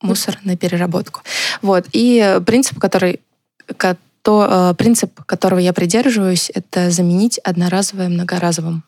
мусор 0.00 0.38
на 0.44 0.56
переработку. 0.56 1.22
Вот. 1.60 1.86
И 1.92 2.40
принцип, 2.46 2.78
который, 2.78 3.20
кото- 3.76 4.70
э, 4.72 4.74
принцип, 4.76 5.22
которого 5.24 5.58
я 5.60 5.72
придерживаюсь, 5.72 6.50
это 6.54 6.90
заменить 6.90 7.38
одноразовое 7.38 8.08
многоразовым. 8.08 8.82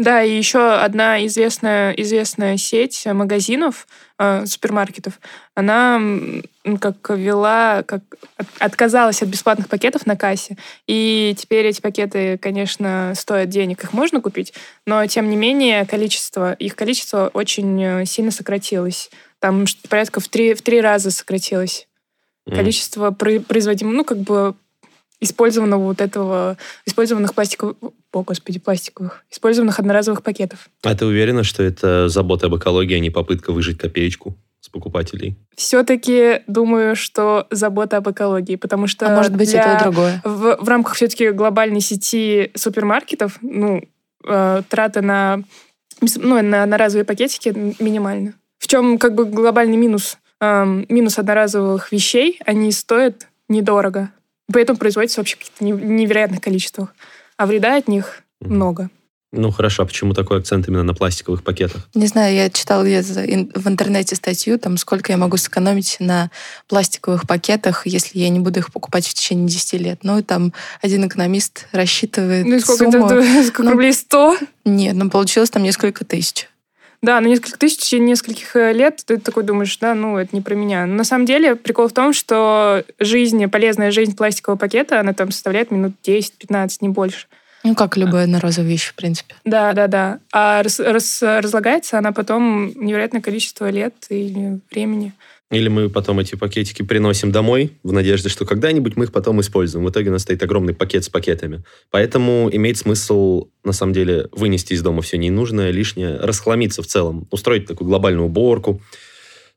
Да, 0.00 0.22
и 0.22 0.34
еще 0.34 0.76
одна 0.76 1.26
известная, 1.26 1.92
известная 1.92 2.56
сеть 2.56 3.04
магазинов, 3.04 3.86
э, 4.18 4.46
супермаркетов, 4.46 5.20
она 5.54 6.00
как 6.80 7.10
вела, 7.10 7.82
как 7.82 8.02
от- 8.38 8.46
отказалась 8.60 9.20
от 9.20 9.28
бесплатных 9.28 9.68
пакетов 9.68 10.06
на 10.06 10.16
кассе. 10.16 10.56
И 10.86 11.36
теперь 11.38 11.66
эти 11.66 11.82
пакеты, 11.82 12.38
конечно, 12.38 13.12
стоят 13.14 13.50
денег. 13.50 13.84
Их 13.84 13.92
можно 13.92 14.22
купить, 14.22 14.54
но 14.86 15.04
тем 15.06 15.28
не 15.28 15.36
менее 15.36 15.84
количество, 15.84 16.54
их 16.54 16.76
количество 16.76 17.30
очень 17.34 17.82
э, 17.84 18.06
сильно 18.06 18.30
сократилось. 18.30 19.10
Там 19.38 19.66
порядка 19.90 20.20
в 20.20 20.28
три, 20.28 20.54
в 20.54 20.62
три 20.62 20.80
раза 20.80 21.10
сократилось 21.10 21.86
М. 22.48 22.56
количество 22.56 23.10
про- 23.10 23.40
производимого, 23.40 23.92
ну, 23.92 24.04
как 24.04 24.16
бы 24.16 24.54
использованного 25.20 25.82
вот 25.82 26.00
этого, 26.00 26.56
использованных 26.86 27.34
пластиковых, 27.34 27.76
о, 28.12 28.22
господи, 28.22 28.58
пластиковых, 28.58 29.24
использованных 29.30 29.78
одноразовых 29.78 30.22
пакетов. 30.22 30.68
А 30.82 30.94
ты 30.94 31.06
уверена, 31.06 31.44
что 31.44 31.62
это 31.62 32.08
забота 32.08 32.46
об 32.46 32.56
экологии, 32.56 32.96
а 32.96 32.98
не 33.00 33.10
попытка 33.10 33.52
выжить 33.52 33.78
копеечку 33.78 34.36
с 34.60 34.68
покупателей? 34.68 35.36
Все-таки 35.56 36.42
думаю, 36.46 36.96
что 36.96 37.46
забота 37.50 37.98
об 37.98 38.10
экологии, 38.10 38.56
потому 38.56 38.86
что 38.88 39.06
А 39.06 39.16
может 39.16 39.34
быть, 39.36 39.50
для- 39.50 39.76
и 39.78 39.82
другое. 39.82 40.20
в, 40.24 40.56
в 40.60 40.68
рамках 40.68 40.94
все-таки 40.94 41.30
глобальной 41.30 41.80
сети 41.80 42.50
супермаркетов, 42.54 43.38
ну, 43.42 43.82
э, 44.26 44.62
траты 44.68 45.00
на, 45.02 45.42
ну, 46.16 46.42
на 46.42 46.64
одноразовые 46.64 47.04
пакетики 47.04 47.48
минимальны. 47.80 48.34
В 48.58 48.66
чем 48.66 48.98
как 48.98 49.14
бы 49.14 49.24
глобальный 49.24 49.76
минус? 49.76 50.18
Эм, 50.42 50.86
минус 50.88 51.18
одноразовых 51.18 51.92
вещей, 51.92 52.40
они 52.46 52.72
стоят 52.72 53.28
недорого. 53.48 54.10
Поэтому 54.52 54.78
производятся 54.78 55.20
вообще 55.20 55.36
в 55.36 55.38
каких-то 55.38 55.64
не- 55.64 55.72
невероятных 55.72 56.40
количествах. 56.40 56.94
А 57.40 57.46
вреда 57.46 57.76
от 57.78 57.88
них 57.88 58.22
Мгм. 58.42 58.54
много. 58.54 58.90
Ну 59.32 59.50
хорошо, 59.50 59.84
а 59.84 59.86
почему 59.86 60.12
такой 60.12 60.40
акцент 60.40 60.68
именно 60.68 60.82
на 60.82 60.92
пластиковых 60.92 61.42
пакетах? 61.42 61.88
Не 61.94 62.06
знаю, 62.06 62.34
я 62.34 62.50
читала 62.50 62.82
где-то 62.82 63.08
в 63.58 63.66
интернете 63.66 64.14
статью, 64.14 64.58
там, 64.58 64.76
сколько 64.76 65.10
я 65.10 65.16
могу 65.16 65.38
сэкономить 65.38 65.96
на 66.00 66.30
пластиковых 66.68 67.26
пакетах, 67.26 67.86
если 67.86 68.18
я 68.18 68.28
не 68.28 68.40
буду 68.40 68.58
их 68.58 68.70
покупать 68.70 69.06
в 69.06 69.14
течение 69.14 69.48
10 69.48 69.72
лет. 69.80 70.00
Ну, 70.02 70.18
и 70.18 70.22
там 70.22 70.52
один 70.82 71.06
экономист 71.08 71.66
рассчитывает 71.72 72.44
Ну 72.44 72.56
и 72.56 72.60
сколько, 72.60 72.90
сумму. 72.92 73.06
это, 73.06 73.42
сколько 73.44 73.62
ну, 73.62 73.70
рублей? 73.70 73.94
100? 73.94 74.36
Нет, 74.66 74.94
ну, 74.96 75.08
получилось 75.08 75.48
там 75.48 75.62
несколько 75.62 76.04
тысяч. 76.04 76.46
Да, 77.02 77.18
на 77.20 77.26
несколько 77.26 77.58
тысяч 77.58 77.78
в 77.78 77.80
течение 77.82 78.10
нескольких 78.10 78.54
э, 78.56 78.72
лет 78.72 79.02
ты 79.06 79.18
такой 79.18 79.42
думаешь, 79.42 79.76
да, 79.78 79.94
ну, 79.94 80.18
это 80.18 80.36
не 80.36 80.42
про 80.42 80.54
меня. 80.54 80.84
Но 80.84 80.96
на 80.96 81.04
самом 81.04 81.24
деле 81.24 81.56
прикол 81.56 81.88
в 81.88 81.92
том, 81.92 82.12
что 82.12 82.84
жизнь, 82.98 83.46
полезная 83.48 83.90
жизнь 83.90 84.14
пластикового 84.14 84.58
пакета, 84.58 85.00
она 85.00 85.14
там 85.14 85.30
составляет 85.30 85.70
минут 85.70 85.94
10-15, 86.06 86.78
не 86.82 86.90
больше. 86.90 87.26
Ну, 87.62 87.74
как 87.74 87.96
любая 87.96 88.24
одноразовая 88.24 88.68
вещь, 88.68 88.88
в 88.88 88.94
принципе. 88.94 89.34
Да, 89.44 89.72
да, 89.72 89.86
да. 89.86 90.18
А 90.32 90.62
рас- 90.62 90.80
рас- 90.80 91.22
разлагается 91.22 91.98
она 91.98 92.12
потом 92.12 92.72
невероятное 92.74 93.20
количество 93.20 93.68
лет 93.70 93.94
или 94.08 94.60
времени. 94.70 95.12
Или 95.50 95.68
мы 95.68 95.90
потом 95.90 96.20
эти 96.20 96.36
пакетики 96.36 96.82
приносим 96.82 97.32
домой 97.32 97.72
в 97.82 97.92
надежде, 97.92 98.28
что 98.28 98.46
когда-нибудь 98.46 98.96
мы 98.96 99.06
их 99.06 99.12
потом 99.12 99.40
используем. 99.40 99.84
В 99.84 99.90
итоге 99.90 100.10
у 100.10 100.12
нас 100.12 100.22
стоит 100.22 100.42
огромный 100.44 100.74
пакет 100.74 101.02
с 101.04 101.08
пакетами. 101.08 101.64
Поэтому 101.90 102.48
имеет 102.52 102.78
смысл, 102.78 103.48
на 103.64 103.72
самом 103.72 103.92
деле, 103.92 104.28
вынести 104.30 104.74
из 104.74 104.82
дома 104.82 105.02
все 105.02 105.18
ненужное, 105.18 105.72
лишнее, 105.72 106.18
расхламиться 106.18 106.82
в 106.82 106.86
целом, 106.86 107.26
устроить 107.32 107.66
такую 107.66 107.88
глобальную 107.88 108.26
уборку. 108.26 108.80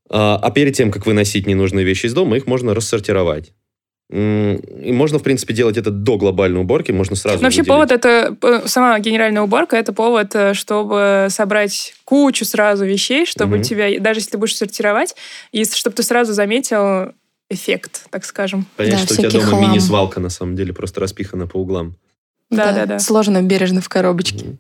А 0.10 0.38
а 0.38 0.50
перед 0.50 0.76
тем, 0.76 0.92
как 0.92 1.06
выносить 1.06 1.46
ненужные 1.46 1.86
вещи 1.86 2.08
из 2.08 2.14
дома, 2.14 2.38
их 2.38 2.48
можно 2.48 2.74
рассортировать. 2.74 3.54
И 4.16 4.92
можно, 4.94 5.18
в 5.18 5.24
принципе, 5.24 5.56
делать 5.56 5.76
это 5.76 5.90
до 5.90 6.18
глобальной 6.18 6.62
уборки, 6.62 6.92
можно 6.92 7.16
сразу 7.16 7.38
Но 7.40 7.44
вообще 7.46 7.62
выделить. 7.62 7.74
повод 7.74 7.92
это, 7.92 8.36
э, 8.44 8.68
сама 8.68 9.00
генеральная 9.00 9.42
уборка, 9.42 9.76
это 9.76 9.92
повод, 9.92 10.36
э, 10.36 10.54
чтобы 10.54 11.28
собрать 11.30 11.96
кучу 12.06 12.46
сразу 12.46 12.86
вещей, 12.86 13.26
чтобы 13.26 13.54
Мгм. 13.54 13.62
у 13.62 13.64
тебя, 13.64 14.00
даже 14.00 14.20
если 14.20 14.32
ты 14.32 14.38
будешь 14.38 14.56
сортировать, 14.56 15.16
и 15.52 15.66
чтобы 15.66 15.96
ты 15.96 16.04
сразу 16.04 16.34
заметил 16.34 17.14
эффект, 17.50 18.06
так 18.12 18.24
скажем. 18.26 18.68
Понять, 18.78 18.94
Да, 18.94 18.98
что 19.00 19.14
у 19.16 19.18
тебя 19.18 19.30
дома 19.32 19.46
хлам. 19.46 19.62
мини-свалка, 19.64 20.20
на 20.20 20.30
самом 20.30 20.56
деле, 20.56 20.74
просто 20.74 21.00
распихана 21.02 21.48
по 21.48 21.58
углам. 21.58 21.96
Да, 22.52 22.72
да, 22.72 22.86
да. 22.86 23.00
Сложно 23.00 23.42
бережно 23.42 23.82
в 23.82 23.90
коробочке. 23.90 24.46
М. 24.46 24.58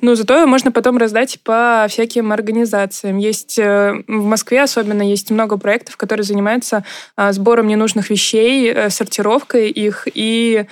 Ну, 0.00 0.14
зато 0.14 0.46
можно 0.46 0.72
потом 0.72 0.98
раздать 0.98 1.40
по 1.42 1.86
всяким 1.88 2.32
организациям. 2.32 3.18
Есть 3.18 3.58
э, 3.58 4.02
в 4.06 4.24
Москве 4.24 4.62
особенно 4.62 5.02
есть 5.02 5.30
много 5.30 5.56
проектов, 5.56 5.96
которые 5.96 6.24
занимаются 6.24 6.84
а, 7.16 7.32
сбором 7.32 7.68
ненужных 7.68 8.10
вещей, 8.10 8.70
э, 8.70 8.90
сортировкой 8.90 9.70
их 9.70 10.08
и 10.12 10.64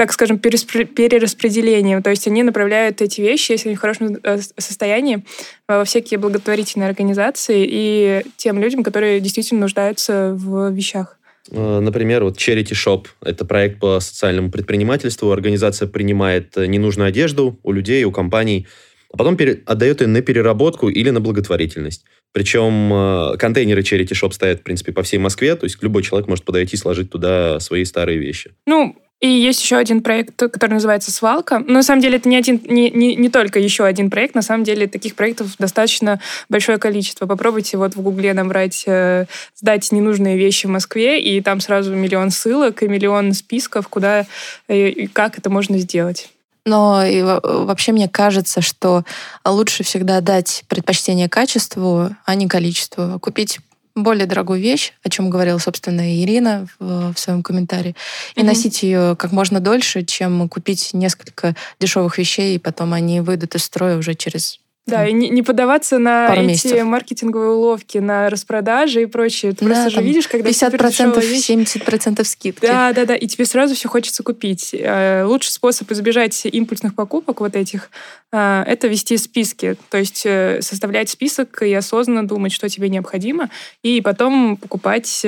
так 0.00 0.14
скажем, 0.14 0.38
перераспределением. 0.38 2.02
То 2.02 2.08
есть 2.08 2.26
они 2.26 2.42
направляют 2.42 3.02
эти 3.02 3.20
вещи, 3.20 3.52
если 3.52 3.68
они 3.68 3.76
в 3.76 3.80
хорошем 3.80 4.16
э, 4.22 4.38
состоянии, 4.56 5.26
во 5.68 5.84
всякие 5.84 6.16
благотворительные 6.16 6.88
организации 6.88 7.66
и 7.70 8.22
тем 8.38 8.58
людям, 8.58 8.82
которые 8.82 9.20
действительно 9.20 9.60
нуждаются 9.60 10.32
в 10.34 10.70
вещах. 10.70 11.19
Э, 11.50 11.80
Например, 11.80 12.24
вот 12.24 12.36
Charity 12.36 12.72
Shop– 12.72 13.06
это 13.22 13.44
проект 13.44 13.80
по 13.80 14.00
социальному 14.00 14.50
предпринимательству. 14.50 15.30
Организация 15.32 15.88
принимает 15.88 16.56
э, 16.56 16.66
ненужную 16.66 17.08
одежду 17.08 17.58
у 17.62 17.72
людей, 17.72 18.04
у 18.04 18.12
компаний, 18.12 18.66
а 19.12 19.16
потом 19.16 19.36
отдает 19.66 20.00
ее 20.00 20.06
на 20.06 20.22
переработку 20.22 20.88
или 20.88 21.10
на 21.10 21.20
благотворительность. 21.20 22.04
Причем 22.32 22.92
э, 22.92 23.36
контейнеры 23.38 23.82
Charity 23.82 24.12
Shop 24.12 24.32
стоят, 24.32 24.60
в 24.60 24.62
принципе, 24.62 24.92
по 24.92 25.02
всей 25.02 25.18
Москве, 25.18 25.56
то 25.56 25.64
есть 25.64 25.82
любой 25.82 26.02
человек 26.02 26.28
может 26.28 26.44
подойти 26.44 26.76
и 26.76 26.78
сложить 26.78 27.10
туда 27.10 27.58
свои 27.58 27.84
старые 27.84 28.18
вещи. 28.18 28.52
Ну, 28.66 28.96
и 29.20 29.28
есть 29.28 29.62
еще 29.62 29.76
один 29.76 30.02
проект, 30.02 30.34
который 30.36 30.72
называется 30.74 31.10
«Свалка». 31.10 31.58
Но 31.58 31.74
на 31.74 31.82
самом 31.82 32.00
деле 32.00 32.16
это 32.16 32.28
не, 32.28 32.36
один, 32.36 32.60
не, 32.64 32.90
не, 32.90 33.16
не 33.16 33.28
только 33.28 33.58
еще 33.58 33.84
один 33.84 34.08
проект. 34.10 34.34
На 34.34 34.42
самом 34.42 34.64
деле 34.64 34.86
таких 34.86 35.14
проектов 35.14 35.56
достаточно 35.58 36.20
большое 36.48 36.78
количество. 36.78 37.26
Попробуйте 37.26 37.76
вот 37.76 37.94
в 37.94 38.00
Гугле 38.00 38.32
набрать 38.32 38.84
э, 38.86 39.26
«Сдать 39.54 39.92
ненужные 39.92 40.38
вещи 40.38 40.66
в 40.66 40.70
Москве», 40.70 41.20
и 41.20 41.42
там 41.42 41.60
сразу 41.60 41.94
миллион 41.94 42.30
ссылок 42.30 42.82
и 42.82 42.88
миллион 42.88 43.34
списков, 43.34 43.88
куда 43.88 44.24
э, 44.68 44.88
и 44.88 45.06
как 45.06 45.38
это 45.38 45.50
можно 45.50 45.76
сделать. 45.78 46.30
Но 46.64 47.04
и 47.04 47.22
во- 47.22 47.40
вообще 47.40 47.92
мне 47.92 48.08
кажется, 48.08 48.62
что 48.62 49.04
лучше 49.44 49.82
всегда 49.82 50.20
дать 50.20 50.64
предпочтение 50.68 51.28
качеству, 51.28 52.10
а 52.24 52.34
не 52.34 52.48
количеству. 52.48 53.18
Купить 53.18 53.60
более 53.94 54.26
дорогую 54.26 54.60
вещь, 54.60 54.92
о 55.02 55.10
чем 55.10 55.30
говорила, 55.30 55.58
собственно, 55.58 56.22
Ирина 56.22 56.66
в, 56.78 57.12
в 57.12 57.18
своем 57.18 57.42
комментарии, 57.42 57.94
и 58.34 58.40
Мгм. 58.40 58.46
носить 58.48 58.82
ее 58.82 59.16
как 59.18 59.32
можно 59.32 59.60
дольше, 59.60 60.04
чем 60.04 60.48
купить 60.48 60.90
несколько 60.92 61.54
дешевых 61.78 62.18
вещей, 62.18 62.56
и 62.56 62.58
потом 62.58 62.92
они 62.92 63.20
выйдут 63.20 63.54
из 63.54 63.64
строя 63.64 63.96
уже 63.96 64.14
через... 64.14 64.60
Да, 64.86 65.06
и 65.06 65.12
не, 65.12 65.28
не 65.28 65.42
поддаваться 65.42 65.98
на 65.98 66.26
Пару 66.28 66.40
эти 66.40 66.48
месяцев. 66.48 66.84
маркетинговые 66.84 67.50
уловки, 67.50 67.98
на 67.98 68.28
распродажи 68.28 69.02
и 69.02 69.06
прочее. 69.06 69.52
Ты 69.52 69.64
Да, 69.64 69.72
просто 69.72 69.90
же 69.90 70.02
видишь, 70.02 70.26
когда 70.26 70.50
50%, 70.50 70.70
супердешевая 70.70 71.20
вещь, 71.20 71.50
70% 71.50 72.24
скидки. 72.24 72.66
Да, 72.66 72.92
да, 72.92 73.04
да. 73.04 73.14
И 73.14 73.26
тебе 73.26 73.44
сразу 73.44 73.74
все 73.74 73.88
хочется 73.88 74.22
купить. 74.22 74.74
Э, 74.74 75.24
Лучший 75.24 75.52
способ 75.52 75.90
избежать 75.92 76.44
импульсных 76.46 76.94
покупок 76.94 77.40
вот 77.40 77.54
этих 77.54 77.90
э, 78.32 78.64
это 78.66 78.88
вести 78.88 79.16
списки. 79.16 79.76
То 79.90 79.98
есть 79.98 80.22
э, 80.24 80.60
составлять 80.62 81.08
список 81.08 81.62
и 81.62 81.72
осознанно 81.72 82.26
думать, 82.26 82.52
что 82.52 82.68
тебе 82.68 82.88
необходимо, 82.88 83.50
и 83.82 84.00
потом 84.00 84.56
покупать 84.56 85.24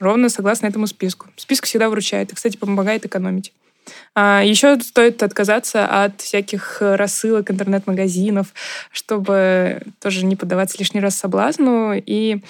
ровно 0.00 0.28
согласно 0.30 0.66
этому 0.66 0.86
списку. 0.86 1.28
Список 1.36 1.66
всегда 1.66 1.90
вручает 1.90 2.32
и, 2.32 2.34
кстати, 2.34 2.56
помогает 2.56 3.04
экономить. 3.04 3.52
А 4.14 4.42
еще 4.44 4.78
стоит 4.80 5.22
отказаться 5.22 5.86
от 5.86 6.20
всяких 6.20 6.78
э, 6.80 6.96
рассылок 6.96 7.50
интернет-магазинов, 7.50 8.52
чтобы 8.90 9.82
тоже 10.00 10.24
не 10.24 10.36
поддаваться 10.36 10.78
лишний 10.78 11.00
раз 11.00 11.16
соблазну 11.16 11.92
и 11.94 12.42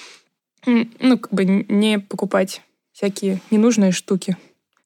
ну, 0.65 1.17
как 1.17 1.33
бы 1.33 1.45
не 1.45 1.99
покупать 1.99 2.61
всякие 2.91 3.41
ненужные 3.49 3.91
штуки. 3.91 4.37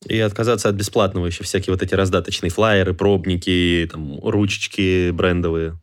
И 0.06 0.20
отказаться 0.20 0.70
от 0.70 0.76
бесплатного 0.76 1.26
еще 1.26 1.44
всякие 1.44 1.74
вот 1.74 1.82
эти 1.82 1.96
раздаточные 1.96 2.52
флайеры, 2.52 2.94
пробники, 2.94 3.88
там, 3.92 4.20
ручечки 4.22 5.10
брендовые. 5.12 5.80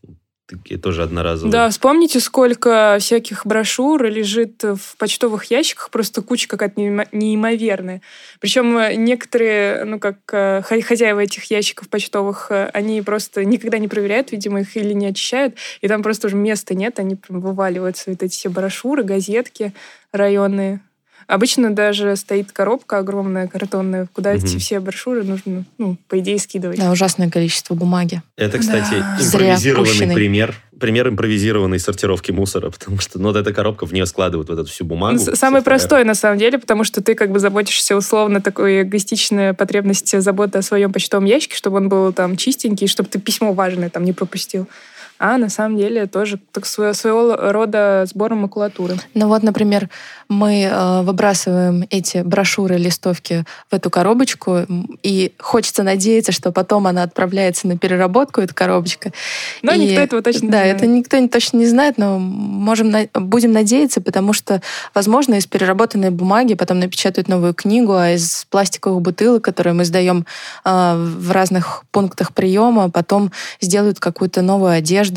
Такие 0.52 0.78
тоже 0.78 1.02
одноразовые. 1.02 1.50
Да, 1.52 1.70
вспомните, 1.70 2.20
сколько 2.20 2.98
всяких 3.00 3.46
брошюр 3.46 4.04
лежит 4.04 4.62
в 4.62 4.96
почтовых 4.98 5.44
ящиках, 5.46 5.90
просто 5.90 6.20
куча 6.20 6.46
какая-то 6.46 6.80
неимо- 6.80 7.08
неимоверная. 7.12 8.02
Причем 8.38 8.76
э, 8.76 8.94
некоторые, 8.94 9.84
ну, 9.84 9.98
как 9.98 10.16
э, 10.32 10.62
хо- 10.62 10.82
хозяева 10.82 11.20
этих 11.20 11.44
ящиков 11.50 11.88
почтовых, 11.88 12.48
э, 12.50 12.70
они 12.74 13.00
просто 13.02 13.44
никогда 13.44 13.78
не 13.78 13.88
проверяют, 13.88 14.32
видимо, 14.32 14.60
их 14.60 14.76
или 14.76 14.92
не 14.92 15.06
очищают, 15.06 15.56
и 15.80 15.88
там 15.88 16.02
просто 16.02 16.26
уже 16.26 16.36
места 16.36 16.74
нет, 16.74 16.98
они 16.98 17.16
прям 17.16 17.40
вываливаются, 17.40 18.10
вот 18.10 18.22
эти 18.22 18.32
все 18.32 18.48
брошюры, 18.50 19.02
газетки 19.02 19.72
районные. 20.12 20.80
Обычно 21.26 21.70
даже 21.74 22.16
стоит 22.16 22.52
коробка 22.52 22.98
огромная, 22.98 23.46
картонная, 23.48 24.08
куда 24.12 24.34
Мгм. 24.34 24.44
эти 24.44 24.58
все 24.58 24.80
брошюры 24.80 25.24
нужно, 25.24 25.64
ну, 25.78 25.96
по 26.08 26.18
идее, 26.18 26.38
скидывать. 26.38 26.78
Да, 26.78 26.90
ужасное 26.90 27.30
количество 27.30 27.74
бумаги. 27.74 28.22
Это, 28.36 28.58
кстати, 28.58 28.94
Да. 28.94 29.18
Импровизированный 29.24 30.14
пример. 30.14 30.54
Пример 30.80 31.08
импровизированной 31.08 31.78
сортировки 31.78 32.32
мусора, 32.32 32.70
потому 32.78 32.98
что, 32.98 33.18
ну, 33.18 33.28
вот 33.28 33.36
эта 33.36 33.52
коробка, 33.52 33.86
в 33.86 33.92
нее 33.92 34.06
складывают 34.06 34.48
вот 34.48 34.58
эту 34.58 34.68
всю 34.68 34.84
бумагу. 34.84 35.20
Ну, 35.24 35.36
Самый 35.36 35.62
простой, 35.62 36.04
на 36.04 36.14
самом 36.14 36.38
деле, 36.38 36.58
потому 36.58 36.82
что 36.84 37.02
ты 37.02 37.14
как 37.14 37.30
бы 37.30 37.38
заботишься 37.38 37.96
условно 37.96 38.40
такой 38.40 38.82
эгоистичная 38.82 39.54
потребность 39.54 40.20
заботы 40.20 40.58
о 40.58 40.62
своем 40.62 40.92
почтовом 40.92 41.24
ящике, 41.24 41.56
чтобы 41.56 41.76
он 41.76 41.88
был 41.88 42.12
там 42.12 42.36
чистенький, 42.36 42.86
чтобы 42.88 43.08
ты 43.08 43.20
письмо 43.20 43.52
важное 43.52 43.90
там 43.90 44.04
не 44.04 44.12
пропустил. 44.12 44.66
А 45.18 45.38
на 45.38 45.48
самом 45.48 45.76
деле 45.76 46.06
тоже 46.06 46.40
так 46.50 46.66
своего, 46.66 46.94
своего 46.94 47.36
рода 47.36 48.04
сбором 48.06 48.38
макулатуры. 48.38 48.96
Ну 49.14 49.28
вот, 49.28 49.42
например, 49.42 49.88
мы 50.28 50.62
э, 50.64 51.02
выбрасываем 51.02 51.86
эти 51.90 52.22
брошюры, 52.22 52.76
листовки 52.76 53.44
в 53.70 53.74
эту 53.74 53.88
коробочку, 53.90 54.66
и 55.02 55.32
хочется 55.38 55.82
надеяться, 55.84 56.32
что 56.32 56.50
потом 56.50 56.86
она 56.88 57.04
отправляется 57.04 57.68
на 57.68 57.78
переработку, 57.78 58.40
эта 58.40 58.52
коробочка. 58.54 59.12
Но 59.62 59.72
И- 59.72 59.78
никто 59.78 60.00
этого 60.00 60.22
точно 60.22 60.46
не 60.46 60.50
да, 60.50 60.58
знает. 60.58 60.76
это 60.76 60.86
никто 60.86 61.18
не- 61.18 61.28
точно 61.28 61.58
не 61.58 61.66
знает, 61.66 61.98
но 61.98 62.18
можем 62.18 62.92
будем 63.14 63.52
надеяться, 63.52 64.00
потому 64.00 64.32
что, 64.32 64.60
возможно, 64.94 65.34
из 65.34 65.46
переработанной 65.46 66.10
бумаги 66.10 66.54
потом 66.54 66.80
напечатают 66.80 67.28
новую 67.28 67.54
книгу, 67.54 67.94
а 67.94 68.10
из 68.10 68.46
пластиковых 68.50 69.00
бутылок, 69.02 69.44
которые 69.44 69.74
мы 69.74 69.84
сдаем 69.84 70.26
а, 70.64 70.96
в 70.96 71.30
разных 71.30 71.84
пунктах 71.92 72.32
приема, 72.32 72.90
потом 72.90 73.30
сделают 73.60 74.00
какую-то 74.00 74.42
новую 74.42 74.72
одежду. 74.72 75.11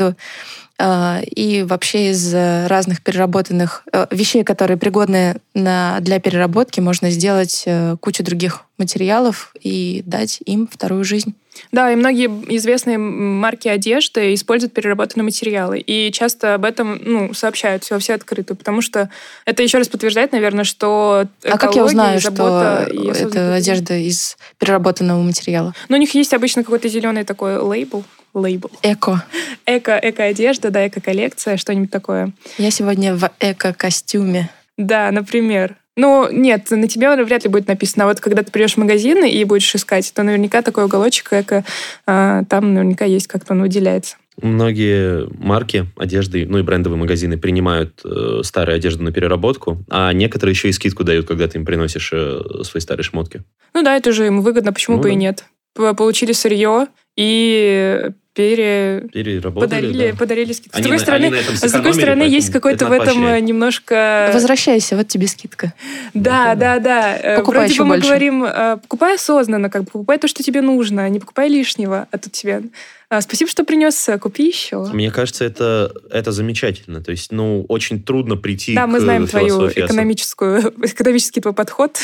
А, 0.77 1.21
И 1.23 1.63
вообще 1.63 2.11
из 2.11 2.33
э, 2.33 2.67
разных 2.67 3.01
переработанных 3.01 3.83
э, 3.93 4.07
вещей, 4.11 4.43
которые 4.43 4.77
пригодны 4.77 5.37
на, 5.53 5.99
для 6.01 6.19
переработки, 6.19 6.81
можно 6.81 7.09
сделать 7.11 7.63
э, 7.65 7.95
кучу 8.01 8.23
других 8.23 8.65
материалов 8.77 9.53
и 9.61 10.03
дать 10.05 10.39
им 10.45 10.67
вторую 10.69 11.05
жизнь. 11.05 11.33
Да, 11.71 11.89
и 11.89 11.95
многие 11.95 12.27
известные 12.57 12.97
марки 12.97 13.69
одежды 13.69 14.33
используют 14.33 14.73
переработанные 14.73 15.23
материалы. 15.23 15.79
И 15.79 16.11
часто 16.11 16.55
об 16.55 16.65
этом 16.65 16.99
ну, 17.01 17.33
сообщают 17.33 17.85
все, 17.85 17.97
все 17.99 18.15
открыто, 18.15 18.55
потому 18.55 18.81
что 18.81 19.09
это 19.45 19.63
еще 19.63 19.77
раз 19.77 19.87
подтверждает, 19.87 20.33
наверное, 20.33 20.65
что 20.65 21.25
А 21.43 21.57
как 21.57 21.75
я 21.75 21.85
узнаю, 21.85 22.19
что 22.19 22.85
это 22.85 23.55
одежда 23.55 23.95
из 23.95 24.35
переработанного 24.59 25.21
материала? 25.21 25.73
Ну, 25.87 25.95
у 25.95 25.99
них 25.99 26.13
есть 26.15 26.33
обычно 26.33 26.65
какой-то 26.65 26.89
зеленый 26.89 27.23
такой 27.23 27.57
лейбл, 27.57 28.03
лейбл. 28.35 28.69
Эко. 28.83 29.23
Эко, 29.65 29.99
эко-одежда, 30.01 30.69
да, 30.69 30.87
эко-коллекция, 30.87 31.57
что-нибудь 31.57 31.89
такое. 31.91 32.31
Я 32.57 32.69
сегодня 32.71 33.15
в 33.15 33.29
эко-костюме. 33.39 34.49
Да, 34.77 35.09
например. 35.11 35.75
Ну, 35.97 36.27
нет, 36.29 36.69
на 36.71 36.87
тебе 36.89 37.15
вряд 37.23 37.45
ли 37.45 37.49
будет 37.49 37.67
написано. 37.69 38.03
А 38.03 38.07
вот 38.07 38.19
когда 38.19 38.43
ты 38.43 38.51
придешь 38.51 38.73
в 38.73 38.77
магазин 38.77 39.23
и 39.23 39.43
будешь 39.45 39.73
искать, 39.73 40.11
то 40.13 40.23
наверняка 40.23 40.61
такой 40.61 40.83
уголочек 40.85 41.31
эко, 41.31 41.63
а, 42.05 42.43
там 42.49 42.73
наверняка 42.73 43.05
есть, 43.05 43.27
как-то 43.27 43.53
он 43.53 43.61
выделяется. 43.61 44.17
Многие 44.41 45.29
марки 45.41 45.85
одежды, 45.95 46.45
ну 46.45 46.57
и 46.57 46.61
брендовые 46.61 46.99
магазины 46.99 47.37
принимают 47.37 48.01
э, 48.03 48.41
старую 48.43 48.75
одежду 48.75 49.01
на 49.03 49.13
переработку, 49.13 49.77
а 49.89 50.11
некоторые 50.11 50.51
еще 50.51 50.67
и 50.67 50.73
скидку 50.73 51.05
дают, 51.05 51.25
когда 51.25 51.47
ты 51.47 51.57
им 51.57 51.65
приносишь 51.65 52.09
э, 52.11 52.41
свои 52.63 52.81
старые 52.81 53.05
шмотки. 53.05 53.43
Ну 53.73 53.81
да, 53.81 53.95
это 53.95 54.11
же 54.11 54.27
им 54.27 54.41
выгодно, 54.41 54.73
почему 54.73 54.97
Ну 54.97 55.03
бы 55.03 55.09
и 55.11 55.13
да. 55.13 55.17
нет. 55.19 55.45
П- 55.73 55.93
Получили 55.93 56.33
сырье 56.33 56.87
и 57.15 58.09
пере... 58.35 59.07
Переработали, 59.11 59.67
подарили, 59.67 60.11
да. 60.11 60.17
подарили 60.17 60.53
скидку. 60.53 60.71
С 60.73 60.75
Они 60.75 60.83
другой 60.83 60.97
на- 60.97 61.03
стороны, 61.03 61.37
с 61.55 61.71
другой 61.71 61.93
стороны, 61.93 62.23
есть 62.23 62.51
какой-то 62.51 62.85
в 62.87 62.91
этом 62.91 63.05
поощряет. 63.07 63.41
э, 63.43 63.45
немножко... 63.45 64.29
Возвращайся, 64.33 64.95
вот 64.97 65.07
тебе 65.07 65.27
скидка. 65.27 65.73
Да, 66.13 66.53
Ну, 66.53 66.59
да, 66.59 66.79
да. 66.79 67.17
Э, 67.17 67.37
Покупай 67.37 67.59
Вроде 67.61 67.73
еще 67.73 67.83
бы 67.83 67.87
мы 67.89 67.95
больше. 67.95 68.07
говорим, 68.07 68.43
э, 68.43 68.77
покупай 68.77 69.15
осознанно, 69.15 69.69
как 69.69 69.85
бы 69.85 69.91
покупай 69.91 70.19
то, 70.19 70.27
что 70.27 70.43
тебе 70.43 70.61
нужно, 70.61 71.07
не 71.09 71.19
покупай 71.19 71.49
лишнего, 71.49 72.07
а 72.11 72.17
тут 72.17 72.33
тебе... 72.33 72.61
«А, 73.07 73.21
Спасибо, 73.21 73.49
что 73.49 73.63
принес, 73.63 74.09
э, 74.09 74.17
купи 74.17 74.47
еще. 74.47 74.83
Мне 74.91 75.11
кажется, 75.11 75.45
это, 75.45 75.93
это 76.09 76.31
замечательно. 76.31 77.01
То 77.01 77.11
есть, 77.11 77.31
ну, 77.31 77.63
очень 77.69 78.01
трудно 78.03 78.35
прийти 78.35 78.73
Да, 78.75 78.83
к 78.85 78.87
мы 78.87 78.99
знаем 78.99 79.27
твою 79.27 79.69
экономическую, 79.69 80.73
экономический 80.83 81.39
твой 81.39 81.53
подход 81.53 81.99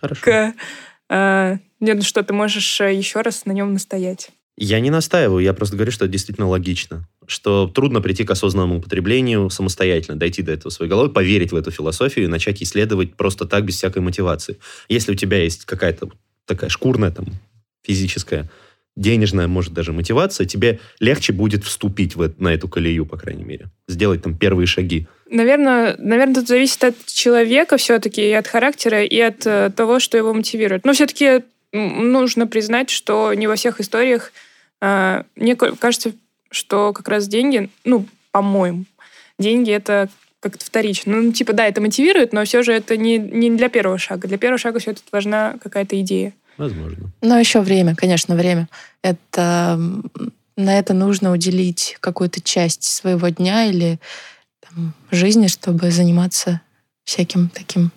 Хорошо. 0.00 0.20
к... 0.20 0.52
э, 1.10 1.56
нет, 1.80 1.96
ну 1.96 2.02
что, 2.02 2.22
ты 2.22 2.32
можешь 2.34 2.80
еще 2.80 3.20
раз 3.22 3.46
на 3.46 3.52
нем 3.52 3.72
настоять. 3.72 4.30
Я 4.56 4.80
не 4.80 4.90
настаиваю, 4.90 5.42
я 5.42 5.54
просто 5.54 5.76
говорю, 5.76 5.92
что 5.92 6.04
это 6.04 6.12
действительно 6.12 6.48
логично. 6.48 7.08
Что 7.26 7.66
трудно 7.66 8.00
прийти 8.00 8.24
к 8.24 8.30
осознанному 8.30 8.82
потреблению 8.82 9.48
самостоятельно, 9.48 10.18
дойти 10.18 10.42
до 10.42 10.52
этого 10.52 10.70
своей 10.70 10.90
головой, 10.90 11.10
поверить 11.10 11.52
в 11.52 11.56
эту 11.56 11.70
философию 11.70 12.26
и 12.26 12.28
начать 12.28 12.62
исследовать 12.62 13.14
просто 13.14 13.46
так, 13.46 13.64
без 13.64 13.76
всякой 13.76 14.02
мотивации. 14.02 14.58
Если 14.88 15.12
у 15.12 15.14
тебя 15.14 15.42
есть 15.42 15.64
какая-то 15.64 16.10
такая 16.46 16.68
шкурная, 16.68 17.10
там, 17.10 17.26
физическая, 17.82 18.50
денежная, 18.94 19.48
может, 19.48 19.72
даже 19.72 19.92
мотивация, 19.92 20.46
тебе 20.46 20.80
легче 21.00 21.32
будет 21.32 21.64
вступить 21.64 22.14
в, 22.14 22.22
э- 22.22 22.32
на 22.38 22.52
эту 22.52 22.68
колею, 22.68 23.06
по 23.06 23.16
крайней 23.16 23.44
мере. 23.44 23.70
Сделать 23.88 24.22
там 24.22 24.36
первые 24.36 24.66
шаги. 24.66 25.06
Наверное, 25.30 25.96
наверное, 25.98 26.34
тут 26.34 26.48
зависит 26.48 26.84
от 26.84 27.06
человека 27.06 27.78
все-таки, 27.78 28.20
и 28.20 28.32
от 28.32 28.46
характера, 28.46 29.02
и 29.02 29.18
от 29.18 29.46
э, 29.46 29.72
того, 29.74 29.98
что 29.98 30.18
его 30.18 30.34
мотивирует. 30.34 30.84
Но 30.84 30.92
все-таки 30.92 31.42
нужно 31.72 32.46
признать, 32.46 32.90
что 32.90 33.32
не 33.34 33.46
во 33.46 33.56
всех 33.56 33.80
историях 33.80 34.32
э, 34.80 35.22
мне 35.36 35.56
ка- 35.56 35.74
кажется, 35.76 36.12
что 36.50 36.92
как 36.92 37.08
раз 37.08 37.28
деньги, 37.28 37.70
ну, 37.84 38.06
по-моему, 38.30 38.84
деньги 39.38 39.70
это 39.70 40.08
как-то 40.40 40.64
вторично. 40.64 41.20
Ну, 41.20 41.32
типа, 41.32 41.52
да, 41.52 41.66
это 41.66 41.80
мотивирует, 41.80 42.32
но 42.32 42.44
все 42.44 42.62
же 42.62 42.72
это 42.72 42.96
не, 42.96 43.18
не 43.18 43.50
для 43.50 43.68
первого 43.68 43.98
шага. 43.98 44.26
Для 44.26 44.38
первого 44.38 44.58
шага 44.58 44.80
все-таки 44.80 45.06
важна 45.12 45.56
какая-то 45.62 45.98
идея. 46.00 46.32
Возможно. 46.58 47.10
Но 47.22 47.38
еще 47.38 47.60
время, 47.60 47.94
конечно, 47.94 48.34
время. 48.34 48.68
Это 49.02 49.78
на 50.56 50.78
это 50.78 50.94
нужно 50.94 51.32
уделить 51.32 51.96
какую-то 52.00 52.40
часть 52.40 52.82
своего 52.82 53.28
дня 53.28 53.64
или 53.66 53.98
там, 54.60 54.94
жизни, 55.10 55.46
чтобы 55.46 55.90
заниматься 55.90 56.60
всяким 57.04 57.48
таким 57.48 57.90